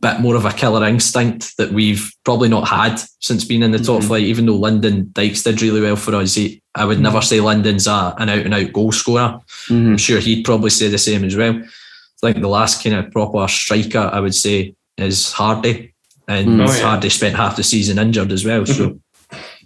[0.00, 3.78] bit more of a killer instinct that we've probably not had since being in the
[3.78, 4.08] top mm-hmm.
[4.08, 4.24] flight.
[4.24, 7.04] Even though Lyndon Dykes did really well for us, he, I would mm-hmm.
[7.04, 9.40] never say Lyndon's a, an out and out goal scorer.
[9.68, 9.88] Mm-hmm.
[9.88, 11.54] I'm sure he'd probably say the same as well.
[11.54, 15.92] I think the last kind of proper striker I would say is Hardy,
[16.28, 16.68] and mm.
[16.68, 16.82] oh, yeah.
[16.82, 18.64] Hardy spent half the season injured as well.
[18.64, 19.00] So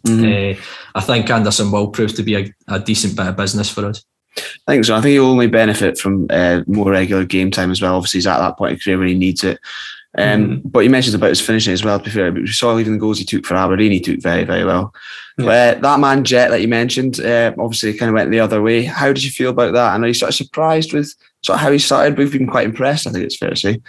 [0.08, 0.60] uh,
[0.94, 4.04] I think Anderson will prove to be a, a decent bit of business for us.
[4.68, 4.94] I think so.
[4.94, 7.96] I think he'll only benefit from uh, more regular game time as well.
[7.96, 9.58] Obviously, he's at that point of career where he needs it.
[10.18, 10.62] Um, mm.
[10.64, 11.98] But you mentioned about his finishing as well.
[11.98, 14.44] To be fair, we saw even the goals he took for Aberdeen, he took very,
[14.44, 14.94] very well.
[15.38, 15.46] Yeah.
[15.46, 18.84] Uh, that man Jet that you mentioned, uh, obviously, kind of went the other way.
[18.84, 19.94] How did you feel about that?
[19.94, 22.16] And are you sort of surprised with sort of how he started?
[22.16, 23.06] We've been quite impressed.
[23.06, 23.80] I think it's fair to say.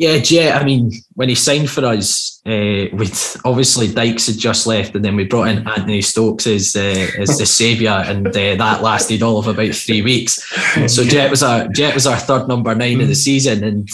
[0.00, 0.56] Yeah, Jet.
[0.56, 5.04] I mean, when he signed for us, uh, with obviously Dykes had just left, and
[5.04, 9.22] then we brought in Anthony Stokes as uh, as the saviour, and uh, that lasted
[9.22, 10.42] all of about three weeks.
[10.90, 13.02] So Jet was our Jet was our third number nine mm.
[13.02, 13.90] of the season, and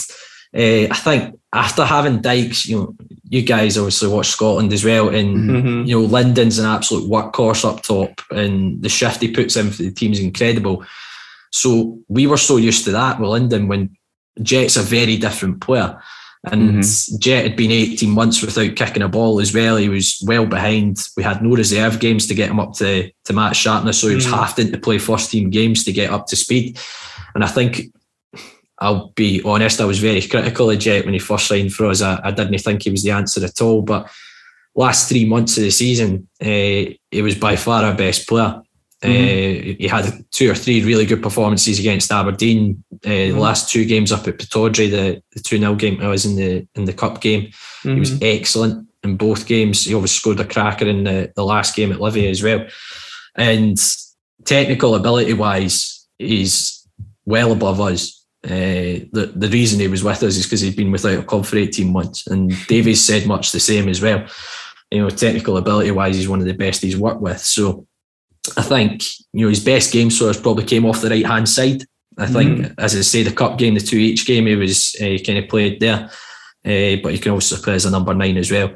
[0.55, 2.95] uh, I think after having Dykes, you know,
[3.27, 5.83] you guys obviously watch Scotland as well, and mm-hmm.
[5.89, 9.83] you know Lyndon's an absolute workhorse up top, and the shift he puts in for
[9.83, 10.85] the team is incredible.
[11.51, 13.97] So we were so used to that with Lyndon when
[14.41, 16.01] Jet's a very different player.
[16.51, 17.17] And mm-hmm.
[17.19, 19.75] Jet had been 18 months without kicking a ball as well.
[19.75, 20.97] He was well behind.
[21.17, 23.99] We had no reserve games to get him up to, to match sharpness.
[23.99, 24.37] So he was mm.
[24.37, 26.79] having to play first team games to get up to speed.
[27.35, 27.81] And I think
[28.79, 32.01] I'll be honest, I was very critical of Jet when he first signed for us.
[32.01, 33.81] I, I didn't think he was the answer at all.
[33.81, 34.09] But
[34.75, 36.45] last three months of the season, uh,
[37.11, 38.61] he was by far our best player.
[39.03, 39.71] Mm-hmm.
[39.71, 42.83] Uh, he had two or three really good performances against Aberdeen.
[42.91, 43.35] Uh, mm-hmm.
[43.35, 46.35] The last two games up at Pittodrie, the the two 0 game I was in
[46.35, 47.93] the in the cup game, mm-hmm.
[47.93, 48.23] he was mm-hmm.
[48.23, 49.85] excellent in both games.
[49.85, 52.65] He obviously scored a cracker in the, the last game at Livi as well.
[53.35, 53.77] And
[54.45, 56.87] technical ability wise, he's
[57.25, 58.25] well above us.
[58.43, 61.45] Uh, the the reason he was with us is because he'd been without a club
[61.45, 62.25] for 18 months.
[62.27, 64.25] And Davies said much the same as well.
[64.91, 67.39] You know, technical ability wise, he's one of the best he's worked with.
[67.39, 67.86] So
[68.57, 71.49] I think you know his best game sort of probably came off the right hand
[71.49, 71.83] side.
[72.17, 72.73] I think, mm.
[72.79, 75.49] as I say, the cup game, the two each game, he was uh, kind of
[75.49, 76.09] played there,
[76.65, 78.71] uh, but he can also play as a number nine as well.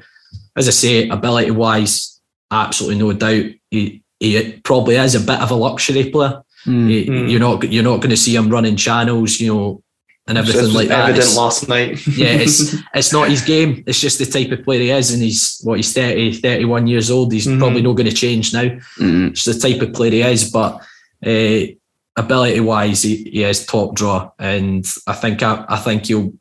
[0.55, 5.49] As I say, ability wise, absolutely no doubt, he, he probably is a bit of
[5.49, 6.43] a luxury player.
[6.65, 6.87] Mm.
[6.87, 7.31] He, mm.
[7.31, 9.83] You're not you're not going to see him running channels, you know,
[10.27, 11.09] and everything like that.
[11.09, 12.07] Evident it's, last night.
[12.17, 13.83] yeah, it's it's not his game.
[13.87, 17.09] It's just the type of player he is, and he's what he's 30, 31 years
[17.09, 17.31] old.
[17.31, 17.59] He's mm-hmm.
[17.59, 18.63] probably not going to change now.
[18.63, 19.27] Mm-hmm.
[19.27, 20.81] It's the type of player he is, but
[21.25, 21.73] uh,
[22.15, 26.33] ability wise, he, he is top draw, and I think I, I think he'll.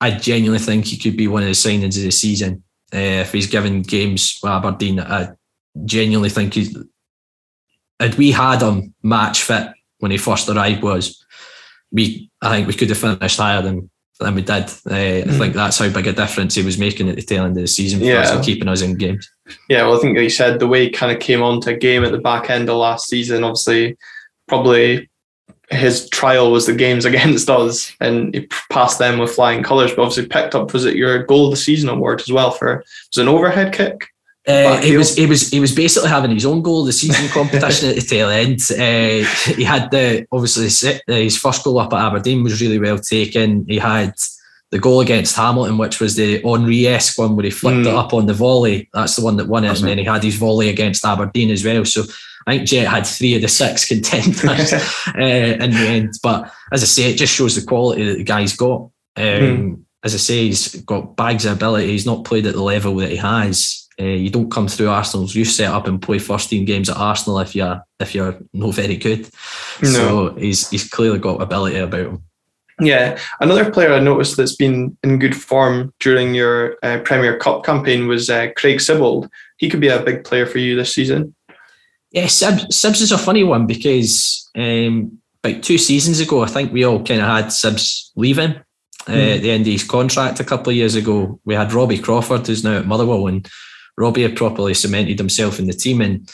[0.00, 3.32] I genuinely think he could be one of the signings of the season uh, if
[3.32, 5.00] he's given games with Aberdeen.
[5.00, 5.30] I
[5.84, 6.76] genuinely think he's.
[7.98, 9.68] Had we had him match fit
[10.00, 11.23] when he first arrived, was
[11.94, 13.88] we I think we could have finished higher than
[14.20, 14.64] than we did.
[14.86, 14.94] Uh.
[14.94, 15.30] I hmm.
[15.30, 17.68] think that's how big a difference he was making at the tail end of the
[17.68, 18.20] season for yeah.
[18.20, 19.30] us and keeping us in games.
[19.68, 22.04] Yeah, well, I think you said the way he kind of came onto a game
[22.04, 23.96] at the back end of last season, obviously,
[24.48, 25.08] probably
[25.70, 29.92] his trial was the games against us, and he passed them with flying colours.
[29.92, 32.84] But obviously, picked up was it your goal of the season award as well for
[33.12, 34.08] was an overhead kick.
[34.46, 37.28] Uh, he was he was he was basically having his own goal of the season
[37.28, 38.60] competition at the tail end.
[38.72, 40.64] Uh, he had the obviously
[41.06, 43.64] his first goal up at Aberdeen was really well taken.
[43.66, 44.12] He had
[44.70, 47.86] the goal against Hamilton, which was the Henry esque one where he flicked mm.
[47.86, 48.90] it up on the volley.
[48.92, 51.50] That's the one that won it, That's and then he had his volley against Aberdeen
[51.50, 51.84] as well.
[51.86, 52.02] So
[52.46, 54.72] I think Jet had three of the six contenders
[55.06, 56.14] uh, in the end.
[56.22, 58.90] But as I say, it just shows the quality that the guy's got.
[59.16, 59.82] Um, mm.
[60.02, 61.86] As I say, he's got bags of ability.
[61.86, 65.34] He's not played at the level that he has uh, you don't come through Arsenal's
[65.34, 68.74] youth set up and play first team games at Arsenal if you're if you're not
[68.74, 69.28] very good.
[69.82, 69.88] No.
[69.88, 72.22] So he's he's clearly got ability about him.
[72.80, 77.64] Yeah, another player I noticed that's been in good form during your uh, Premier Cup
[77.64, 79.28] campaign was uh, Craig Sibbald.
[79.58, 81.36] He could be a big player for you this season.
[82.10, 86.72] Yeah, Sibs, Sibs is a funny one because um, about two seasons ago, I think
[86.72, 88.56] we all kind of had Sibs leaving.
[89.06, 89.36] Uh, mm.
[89.36, 92.46] At the end of his contract a couple of years ago, we had Robbie Crawford,
[92.46, 93.46] who's now at Motherwell, and
[93.96, 96.28] Robbie had properly cemented himself in the team, and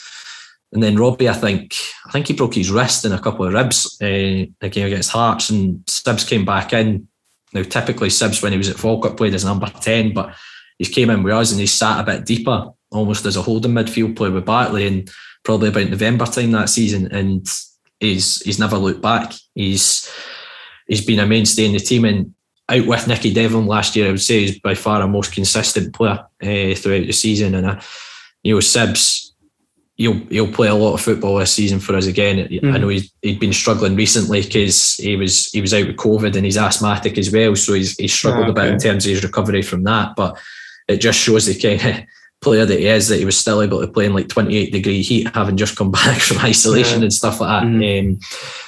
[0.73, 1.75] and then Robbie, I think,
[2.07, 5.49] I think he broke his wrist and a couple of ribs uh, again against Hearts,
[5.49, 7.07] and Sibs came back in.
[7.53, 10.33] Now, typically Sibs when he was at Falkirk played as number ten, but
[10.77, 13.73] he came in with us and he sat a bit deeper, almost as a holding
[13.73, 15.11] midfield player with Bartley, and
[15.43, 17.45] probably about November time that season, and
[17.99, 19.33] he's he's never looked back.
[19.53, 20.09] He's
[20.87, 22.33] he's been a mainstay in the team, and
[22.69, 25.93] out with Nicky Devlin last year, I would say he's by far our most consistent
[25.93, 27.55] player uh, throughout the season.
[27.55, 27.81] And uh,
[28.43, 29.31] you know, Sibs,
[29.95, 32.47] he'll he'll play a lot of football this season for us again.
[32.47, 32.73] Mm.
[32.73, 36.35] I know he's, he'd been struggling recently because he was he was out with COVID
[36.35, 38.61] and he's asthmatic as well, so he's he's struggled oh, okay.
[38.61, 40.15] a bit in terms of his recovery from that.
[40.15, 40.39] But
[40.87, 42.03] it just shows the kind of
[42.41, 45.01] player that he is that he was still able to play in like 28 degree
[45.01, 47.03] heat, having just come back from isolation yeah.
[47.03, 47.67] and stuff like that.
[47.67, 48.13] Mm.
[48.13, 48.19] Um,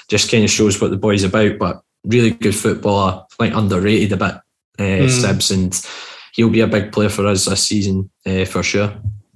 [0.09, 1.57] just kind of shows what the boy's about.
[1.57, 4.35] But really good footballer, quite underrated a bit,
[4.79, 5.09] uh, mm.
[5.09, 5.87] Sibs, and
[6.33, 8.93] he'll be a big player for us this season uh, for sure.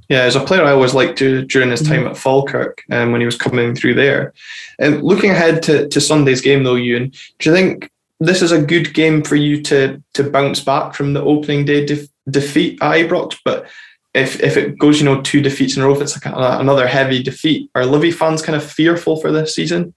[0.10, 2.12] Yeah, as a player, I always liked to during his time mm-hmm.
[2.12, 4.34] at Falkirk and um, when he was coming through there.
[4.80, 8.62] And looking ahead to, to Sunday's game, though, Ewan, do you think this is a
[8.62, 12.94] good game for you to to bounce back from the opening day de- defeat at
[12.94, 13.38] Ibrox?
[13.44, 13.68] But
[14.14, 16.88] if if it goes, you know, two defeats in a row, if it's like another
[16.88, 19.94] heavy defeat, are Livi fans kind of fearful for this season?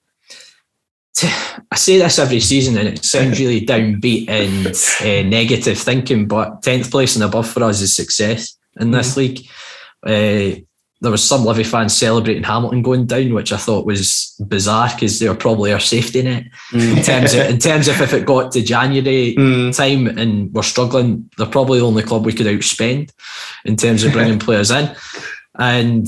[1.72, 6.26] I say this every season, and it sounds really downbeat and uh, negative thinking.
[6.26, 9.16] But tenth place and above for us is success in this mm.
[9.16, 9.46] league.
[10.02, 10.60] Uh,
[11.02, 15.18] there was some Livi fans celebrating Hamilton going down, which I thought was bizarre because
[15.18, 16.98] they were probably our safety net mm.
[16.98, 19.74] in terms of in terms of if it got to January mm.
[19.74, 23.12] time and we're struggling, they're probably the only club we could outspend
[23.64, 24.94] in terms of bringing players in.
[25.58, 26.06] And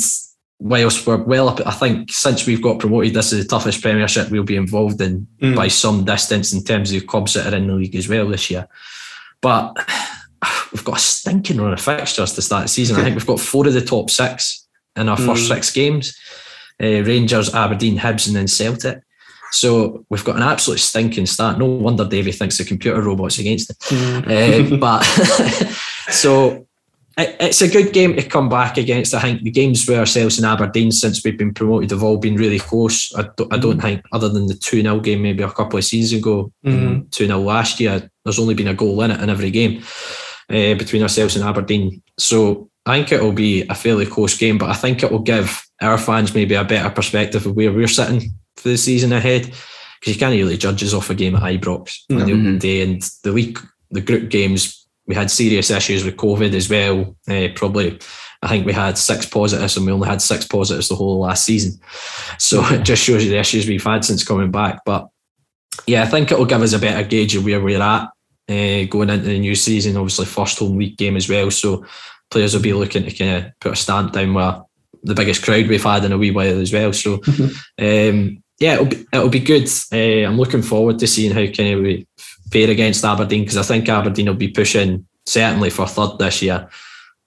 [0.63, 4.31] whilst we're well up, I think since we've got promoted, this is the toughest Premiership
[4.31, 5.57] we'll be involved in mm.
[5.57, 8.49] by some distance in terms of clubs that are in the league as well this
[8.51, 8.69] year.
[9.41, 9.77] But
[10.73, 12.97] we've got a stinking run of fixtures to start the season.
[12.97, 15.27] I think we've got four of the top six in our mm.
[15.27, 16.17] first six games.
[16.81, 19.03] Uh, Rangers, Aberdeen, Hibs, and then Celtic.
[19.51, 21.59] So we've got an absolute stinking start.
[21.59, 23.79] No wonder Davy thinks the computer robot's against it.
[23.81, 24.73] Mm.
[24.73, 25.03] Uh, but
[26.13, 26.67] so
[27.19, 29.15] it, it's a good game to come back against.
[29.15, 32.37] I think the games with ourselves in Aberdeen since we've been promoted have all been
[32.37, 33.13] really close.
[33.17, 33.83] I don't, I don't mm.
[33.83, 37.11] think, other than the 2 0 game maybe a couple of seasons ago, mm.
[37.11, 39.83] 2 0 last year, there's only been a goal in it in every game
[40.49, 42.03] uh, between ourselves and Aberdeen.
[42.19, 45.21] So I think it will be a fairly close game, but I think it will
[45.21, 49.53] give our fans maybe a better perspective of where we're sitting for the season ahead.
[50.01, 52.17] Because you can't really judge us off a game at Ibrox mm-hmm.
[52.17, 53.59] on the opening day, and the week,
[53.93, 54.82] the group games,
[55.13, 57.15] we had serious issues with COVID as well.
[57.29, 57.99] Uh, probably,
[58.41, 61.45] I think we had six positives, and we only had six positives the whole last
[61.45, 61.79] season.
[62.39, 64.81] So it just shows you the issues we've had since coming back.
[64.87, 65.09] But
[65.87, 68.09] yeah, I think it will give us a better gauge of where we're at
[68.49, 69.99] uh, going into the new season.
[69.99, 71.51] Obviously, first home week game as well.
[71.51, 71.85] So
[72.31, 74.63] players will be looking to kind of put a stamp down where
[75.03, 76.95] the biggest crowd we've had in a wee while as well.
[76.95, 77.21] So
[77.79, 79.69] um, yeah, it'll be, it'll be good.
[79.93, 82.07] Uh, I'm looking forward to seeing how kind of we
[82.53, 86.69] fare against Aberdeen because I think Aberdeen will be pushing certainly for third this year.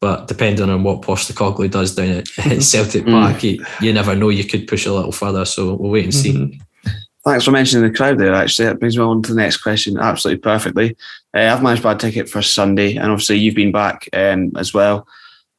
[0.01, 2.28] But depending on what Postecoglou does down at,
[2.63, 4.30] Celtic Park, you, you, never know.
[4.30, 5.45] You could push a little further.
[5.45, 6.34] So we'll wait and see.
[6.34, 6.89] Mm-hmm.
[7.26, 8.36] Thanks for mentioning the crowd there.
[8.36, 10.95] Actually, that brings me on to the next question absolutely perfectly.
[11.34, 14.51] Uh, I've managed to buy a ticket for Sunday, and obviously you've been back um,
[14.57, 15.07] as well.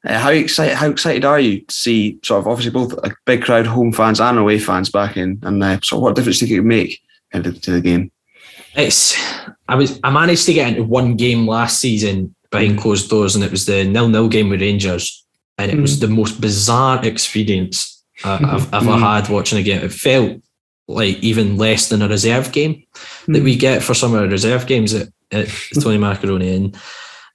[0.07, 0.77] Uh, how excited?
[0.77, 4.21] How excited are you to see sort of obviously both a big crowd, home fans
[4.21, 6.61] and away fans back in, and uh, sort of what difference do you think it
[6.61, 7.03] would make
[7.33, 8.13] into to the game?
[8.77, 9.17] It's
[9.69, 12.83] I was I managed to get into one game last season behind mm.
[12.83, 15.25] closed doors, and it was the nil nil game with Rangers,
[15.59, 15.83] and it mm.
[15.83, 19.01] was the most bizarre experience uh, I've ever mm.
[19.01, 19.83] had watching a game.
[19.83, 20.41] It felt
[20.89, 23.35] like even less than a reserve game mm.
[23.35, 23.61] that we hmm.
[23.61, 25.49] get for some of the reserve games at, at
[25.81, 26.55] Tony Macaroni.
[26.55, 26.77] And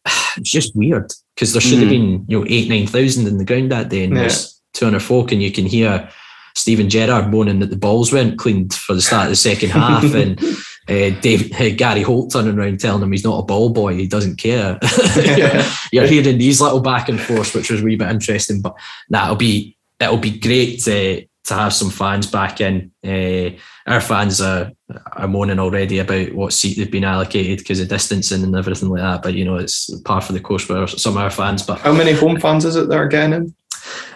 [0.38, 1.94] it's just weird because there should have hmm.
[1.94, 4.22] been, you know, eight, 9,000 in the ground that day and yeah.
[4.22, 6.10] there's 200 folk and you can hear
[6.56, 10.14] Steven Gerrard moaning that the balls weren't cleaned for the start of the second half
[10.14, 10.40] and
[10.88, 14.08] uh, Dave, uh, Gary Holt turning around telling him he's not a ball boy, he
[14.08, 14.80] doesn't care.
[15.92, 18.76] You're hearing these little back and forth, which was a wee bit interesting, but
[19.10, 22.92] that'll be it'll be great to to have some fans back in.
[23.06, 23.58] Uh,
[23.88, 24.72] our fans are,
[25.14, 29.02] are moaning already about what seat they've been allocated because of distancing and everything like
[29.02, 29.24] that.
[29.24, 31.64] But you know, it's par for the course for some of our fans.
[31.64, 33.56] But how many home fans is it that are getting in?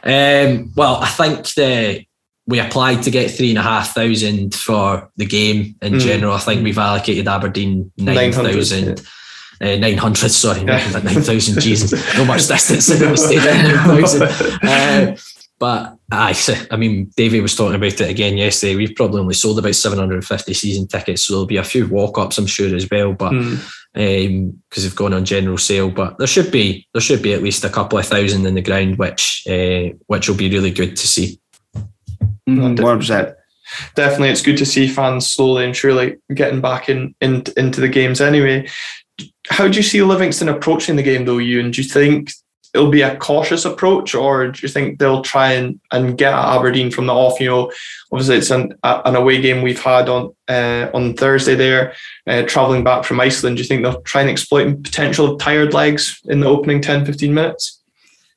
[0.03, 2.05] Um, well, I think the
[2.47, 5.99] we applied to get three and a half thousand for the game in mm.
[5.99, 6.33] general.
[6.33, 9.05] I think we've allocated Aberdeen nine thousand.
[9.61, 10.99] Uh, 900, sorry, yeah.
[11.01, 14.23] 9,000, Jesus, no much distance in the stadium, 9,000.
[14.61, 15.15] Uh,
[15.57, 16.35] but I,
[16.71, 18.75] I mean, Davey was talking about it again yesterday.
[18.75, 22.37] We've probably only sold about 750 season tickets, so there'll be a few walk ups,
[22.37, 23.13] I'm sure, as well.
[23.13, 23.63] But because
[23.95, 24.49] mm.
[24.49, 27.63] um, they've gone on general sale, but there should be there should be at least
[27.63, 31.07] a couple of thousand in the ground, which uh, which will be really good to
[31.07, 31.39] see.
[32.49, 32.83] Mm-hmm.
[32.83, 33.35] One percent.
[33.95, 37.89] Definitely, it's good to see fans slowly and surely getting back in, in into the
[37.89, 38.21] games.
[38.21, 38.67] Anyway,
[39.49, 41.39] how do you see Livingston approaching the game, though?
[41.39, 42.31] Ewan do you think
[42.75, 46.91] it'll be a cautious approach, or do you think they'll try and, and get Aberdeen
[46.91, 47.39] from the off?
[47.39, 47.71] You know,
[48.11, 51.93] obviously it's an, an away game we've had on uh, on Thursday there,
[52.27, 53.57] uh, traveling back from Iceland.
[53.57, 57.33] Do you think they'll try and exploit potential tired legs in the opening 10, 15
[57.33, 57.81] minutes?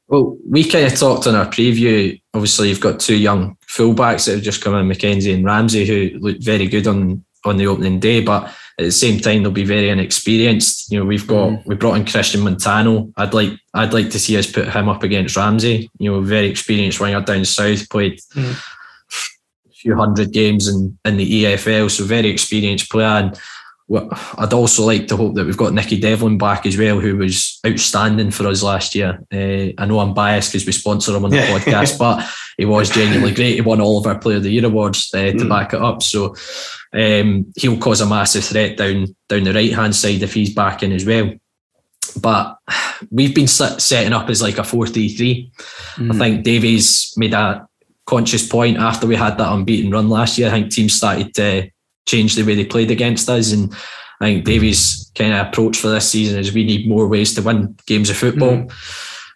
[0.08, 2.20] Well, we kind of talked on our preview.
[2.32, 6.18] Obviously, you've got two young fullbacks that have just come in, MacKenzie and Ramsay, who
[6.18, 8.44] looked very good on on the opening day, but
[8.78, 10.90] at the same time they'll be very inexperienced.
[10.90, 11.66] You know, we've got mm.
[11.66, 13.12] we brought in Cristian Montaño.
[13.16, 15.90] I'd like I'd like to see us put him up against Ramsay.
[15.98, 18.52] You know, very experienced winger down south, played mm.
[19.66, 23.06] a few hundred games in, in the EFL, so very experienced player.
[23.06, 23.40] And
[23.90, 27.58] I'd also like to hope that we've got Nicky Devlin back as well, who was
[27.66, 29.18] outstanding for us last year.
[29.32, 32.28] Uh, I know I'm biased because we sponsor him on the podcast, but
[32.58, 33.54] he was genuinely great.
[33.54, 35.48] He won all of our Player of the Year awards uh, to mm.
[35.48, 36.02] back it up.
[36.02, 36.34] So
[36.92, 40.82] um, he'll cause a massive threat down down the right hand side if he's back
[40.82, 41.32] in as well.
[42.20, 42.58] But
[43.10, 45.52] we've been setting up as like a 4 3 3.
[45.96, 46.14] Mm.
[46.14, 47.66] I think Davies made a
[48.04, 50.48] conscious point after we had that unbeaten run last year.
[50.48, 51.70] I think teams started to
[52.08, 53.52] change the way they played against us.
[53.52, 53.72] And
[54.20, 57.42] I think Davies' kind of approach for this season is we need more ways to
[57.42, 58.56] win games of football.
[58.56, 58.72] Mm.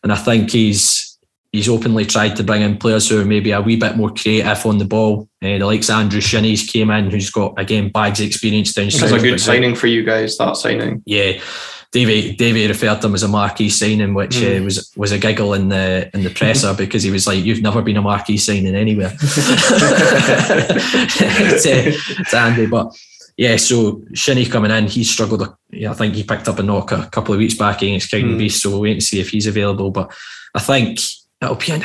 [0.03, 1.13] And I think he's
[1.53, 4.65] he's openly tried to bring in players who are maybe a wee bit more creative
[4.67, 5.29] on the ball.
[5.43, 9.13] Uh, the likes Andrew Shinnie's came in, who's got again bags of experience down south.
[9.13, 10.39] It's a good signing for you guys.
[10.39, 11.41] That signing, yeah.
[11.93, 14.61] Davey Davey referred to him as a marquee signing, which mm.
[14.61, 17.61] uh, was was a giggle in the in the presser because he was like, "You've
[17.61, 19.39] never been a marquee signing anywhere." it's,
[21.67, 22.97] uh, it's Andy, but
[23.37, 23.57] yeah.
[23.57, 25.55] So Shinnie coming in, he struggled.
[25.71, 28.25] Yeah, I think he picked up a knock a couple of weeks back against King
[28.25, 28.39] mm.
[28.39, 29.91] Beast, so we'll wait and see if he's available.
[29.91, 30.15] But
[30.55, 30.99] I think
[31.43, 31.73] it'll be.
[31.73, 31.83] An,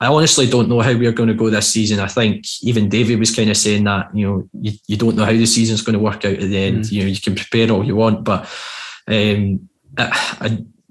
[0.00, 1.98] I honestly don't know how we're going to go this season.
[1.98, 5.24] I think even David was kind of saying that you know you, you don't know
[5.24, 6.84] how the season's going to work out at the end.
[6.84, 6.92] Mm.
[6.92, 8.48] You know you can prepare all you want, but
[9.08, 9.68] um,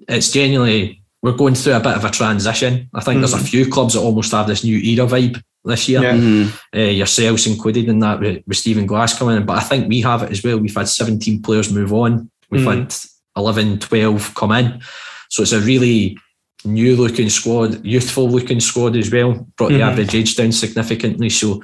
[0.08, 2.90] it's genuinely we're going through a bit of a transition.
[2.94, 3.22] I think mm-hmm.
[3.22, 3.50] there's a mm.
[3.50, 6.02] few clubs that almost have this new era vibe this year.
[6.02, 6.14] Yeah.
[6.14, 6.80] Mm-hmm.
[6.80, 10.02] Uh, yourselves included in that with, with Stephen Glass coming in, but I think we
[10.02, 10.60] have it as well.
[10.60, 12.30] We've had 17 players move on.
[12.50, 12.82] We've mm-hmm.
[12.82, 12.96] had
[13.36, 14.82] 11, 12 come in.
[15.30, 16.18] So it's a really
[16.64, 19.48] new looking squad, youthful looking squad as well.
[19.58, 19.90] Brought the mm-hmm.
[19.90, 21.30] average age down significantly.
[21.30, 21.64] So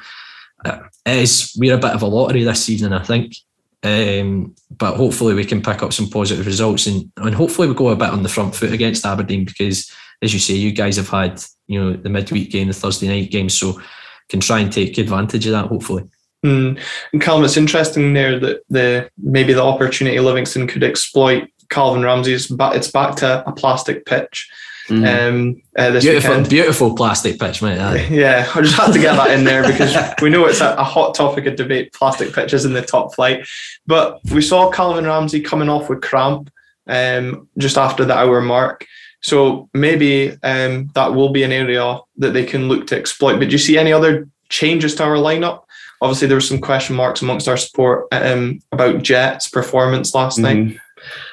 [0.65, 3.35] uh, it is we're a bit of a lottery this season, I think.
[3.83, 7.89] Um, but hopefully we can pick up some positive results and, and hopefully we go
[7.89, 11.09] a bit on the front foot against Aberdeen because as you say, you guys have
[11.09, 13.81] had, you know, the midweek game, the Thursday night game, so
[14.29, 16.03] can try and take advantage of that hopefully.
[16.45, 16.79] Mm.
[17.11, 22.47] And Calvin, it's interesting there that the maybe the opportunity Livingston could exploit Calvin Ramsay's
[22.47, 24.49] but it's back to a plastic pitch.
[24.87, 25.29] Mm.
[25.29, 26.49] Um, uh, beautiful, weekend.
[26.49, 27.77] beautiful plastic pitch, mate.
[28.11, 30.83] Yeah, I just had to get that in there because we know it's a, a,
[30.83, 31.93] hot topic of debate.
[31.93, 33.47] Plastic pitches in the top flight,
[33.87, 36.51] but we saw Calvin Ramsay coming off with cramp
[36.87, 38.85] um, just after the hour mark.
[39.21, 43.39] So maybe um, that will be an area that they can look to exploit.
[43.39, 45.63] But do you see any other changes to our lineup?
[46.01, 50.71] Obviously, there were some question marks amongst our support um, about Jet's performance last mm-hmm.
[50.71, 50.79] night.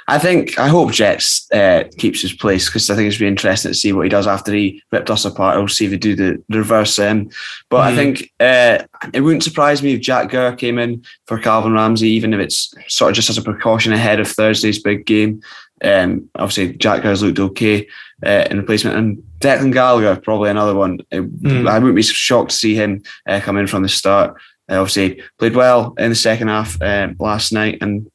[0.09, 3.71] I think I hope Jets uh, keeps his place because I think it's be interesting
[3.71, 5.57] to see what he does after he ripped us apart.
[5.57, 6.99] I'll see if he do the, reverse.
[6.99, 7.31] Um,
[7.69, 7.89] but mm-hmm.
[7.89, 12.09] I think uh, it wouldn't surprise me if Jack Gurr came in for Calvin Ramsay,
[12.09, 15.43] even if it's sort of just as a precaution ahead of Thursday's big game.
[15.83, 17.87] Um, obviously, Jack Gurr's looked okay
[18.25, 20.99] uh, in replacement, and Declan Gallagher probably another one.
[21.13, 21.69] Mm.
[21.69, 24.37] I wouldn't be shocked to see him uh, come in from the start.
[24.71, 28.10] Uh, obviously, played well in the second half uh, last night, and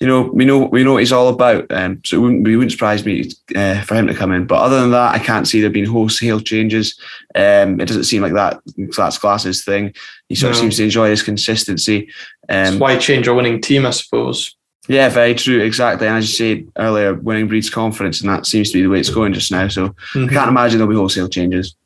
[0.00, 1.66] you know, we know we know what he's all about.
[1.70, 4.46] Um, so it wouldn't, it wouldn't surprise me uh, for him to come in.
[4.46, 6.98] But other than that, I can't see there being wholesale changes.
[7.34, 8.60] Um, it doesn't seem like that.
[8.96, 9.94] That's Glass's thing.
[10.28, 10.58] He sort no.
[10.58, 12.10] of seems to enjoy his consistency.
[12.48, 14.56] Um, why change a winning team, I suppose.
[14.88, 15.60] Yeah, very true.
[15.60, 16.08] Exactly.
[16.08, 18.98] And as you said earlier, winning breeds confidence, and that seems to be the way
[18.98, 19.68] it's going just now.
[19.68, 20.24] So mm-hmm.
[20.24, 21.76] I can't imagine there'll be wholesale changes.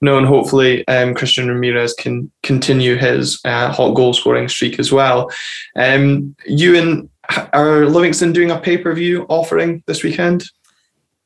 [0.00, 4.92] No, and hopefully um, Christian Ramirez can continue his uh, hot goal scoring streak as
[4.92, 5.30] well.
[5.76, 7.10] Um, Ewan
[7.52, 10.44] are Livingston doing a pay per view offering this weekend?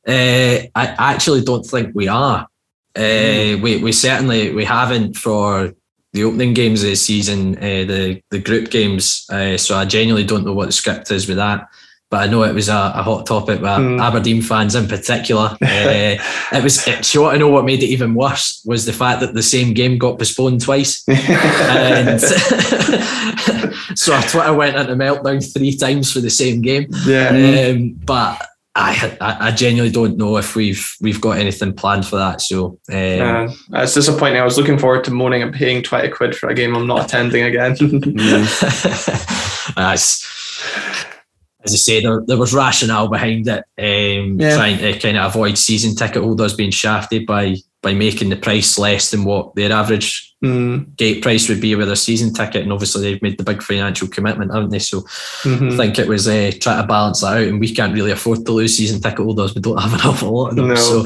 [0.07, 2.47] Uh, I actually don't think we are.
[2.95, 3.61] Uh, mm.
[3.61, 5.73] we we certainly we haven't for
[6.13, 9.25] the opening games of the season, uh, the the group games.
[9.29, 11.67] Uh, so I genuinely don't know what the script is with that.
[12.15, 14.01] But I know it was a, a hot topic with mm.
[14.01, 15.57] Aberdeen fans in particular.
[15.65, 16.15] Uh,
[16.53, 16.87] it was.
[16.87, 19.43] It, you want to know what made it even worse was the fact that the
[19.43, 21.03] same game got postponed twice.
[21.09, 22.21] and
[23.95, 26.87] so our Twitter went into meltdown three times for the same game.
[27.05, 27.69] Yeah.
[27.69, 28.41] Um, but
[28.75, 32.41] I, I genuinely don't know if we've we've got anything planned for that.
[32.41, 34.39] So um, uh, it's disappointing.
[34.39, 37.05] I was looking forward to moaning and paying twenty quid for a game I'm not
[37.05, 37.75] attending again.
[39.75, 40.25] That's
[41.65, 44.55] as I say, there, there was rationale behind it, um, yeah.
[44.55, 48.79] trying to kind of avoid season ticket holders being shafted by by making the price
[48.79, 50.95] less than what their average mm.
[50.97, 54.07] gate price would be with a season ticket, and obviously they've made the big financial
[54.07, 54.79] commitment, haven't they?
[54.79, 55.69] So mm-hmm.
[55.69, 58.45] I think it was uh, trying to balance that out, and we can't really afford
[58.45, 59.55] to lose season ticket holders.
[59.55, 60.75] We don't have an awful lot of them, no.
[60.75, 61.03] so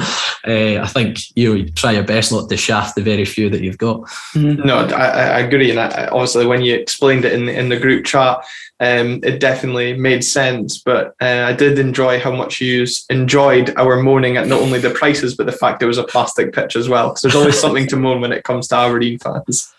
[0.47, 3.77] uh, I think you try your best not to shaft the very few that you've
[3.77, 4.01] got.
[4.33, 4.65] Mm-hmm.
[4.65, 7.79] No, I, I agree, and I, obviously when you explained it in the, in the
[7.79, 8.43] group chat
[8.79, 10.77] um, it definitely made sense.
[10.77, 14.91] But uh, I did enjoy how much you enjoyed our moaning at not only the
[14.91, 17.09] prices, but the fact there was a plastic pitch as well.
[17.09, 19.28] Because there's always something to moan when it comes to Aberdeen fans.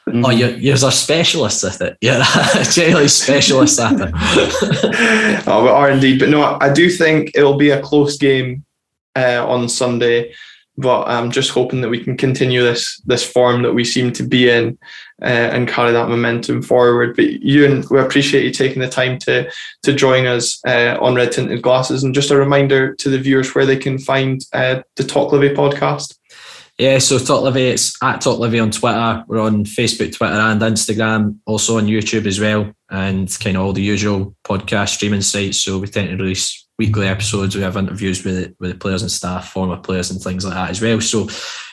[0.06, 1.98] Oh, you're, you're a specialist at it.
[2.00, 2.24] Yeah,
[2.70, 5.48] generally specialist at it.
[5.48, 6.18] oh, we are indeed.
[6.18, 8.64] But no, I do think it'll be a close game
[9.16, 10.32] uh, on Sunday
[10.80, 14.22] but I'm just hoping that we can continue this this form that we seem to
[14.22, 14.78] be in
[15.22, 17.16] uh, and carry that momentum forward.
[17.16, 19.50] But Ewan, we appreciate you taking the time to
[19.82, 23.54] to join us uh, on Red Tinted Glasses, and just a reminder to the viewers
[23.54, 26.16] where they can find uh, the Talk Livi podcast.
[26.80, 29.22] Yeah, so Talk Livi, it's at Talk Livi on Twitter.
[29.28, 33.74] We're on Facebook, Twitter, and Instagram, also on YouTube as well, and kind of all
[33.74, 35.60] the usual podcast streaming sites.
[35.60, 37.54] So we tend to release weekly episodes.
[37.54, 40.70] We have interviews with with the players and staff, former players, and things like that
[40.70, 41.02] as well.
[41.02, 41.28] So,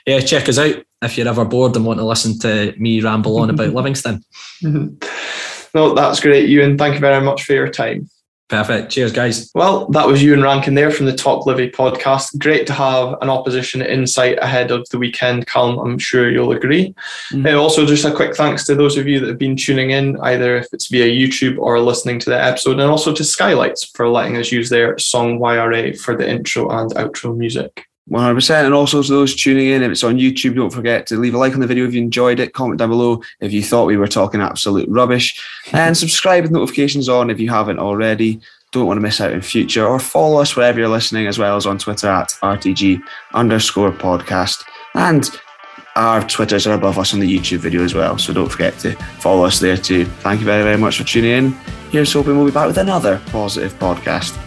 [0.06, 3.40] yeah, check us out if you're ever bored and want to listen to me ramble
[3.40, 4.26] on about Livingston.
[4.62, 5.70] Mm-hmm.
[5.74, 6.78] no, that's great, Ewan.
[6.78, 8.10] Thank you very much for your time.
[8.50, 8.92] Perfect.
[8.92, 9.52] Cheers, guys.
[9.54, 12.38] Well, that was Ewan Rankin there from the Talk Livi podcast.
[12.40, 15.78] Great to have an opposition insight ahead of the weekend, Calm.
[15.80, 16.96] I'm sure you'll agree.
[17.34, 17.46] Mm-hmm.
[17.46, 20.18] Uh, also, just a quick thanks to those of you that have been tuning in,
[20.22, 24.08] either if it's via YouTube or listening to the episode, and also to Skylights for
[24.08, 27.86] letting us use their song YRA for the intro and outro music.
[28.10, 28.66] 100%.
[28.66, 31.38] And also to those tuning in, if it's on YouTube, don't forget to leave a
[31.38, 32.54] like on the video if you enjoyed it.
[32.54, 35.42] Comment down below if you thought we were talking absolute rubbish.
[35.74, 38.40] And subscribe with notifications on if you haven't already.
[38.72, 39.86] Don't want to miss out in future.
[39.86, 43.02] Or follow us wherever you're listening, as well as on Twitter at RTG
[43.34, 44.64] underscore podcast.
[44.96, 45.30] And
[45.96, 48.18] our Twitters are above us on the YouTube video as well.
[48.18, 50.06] So don't forget to follow us there too.
[50.06, 51.52] Thank you very, very much for tuning in.
[51.92, 54.47] Here's hoping we'll be back with another positive podcast.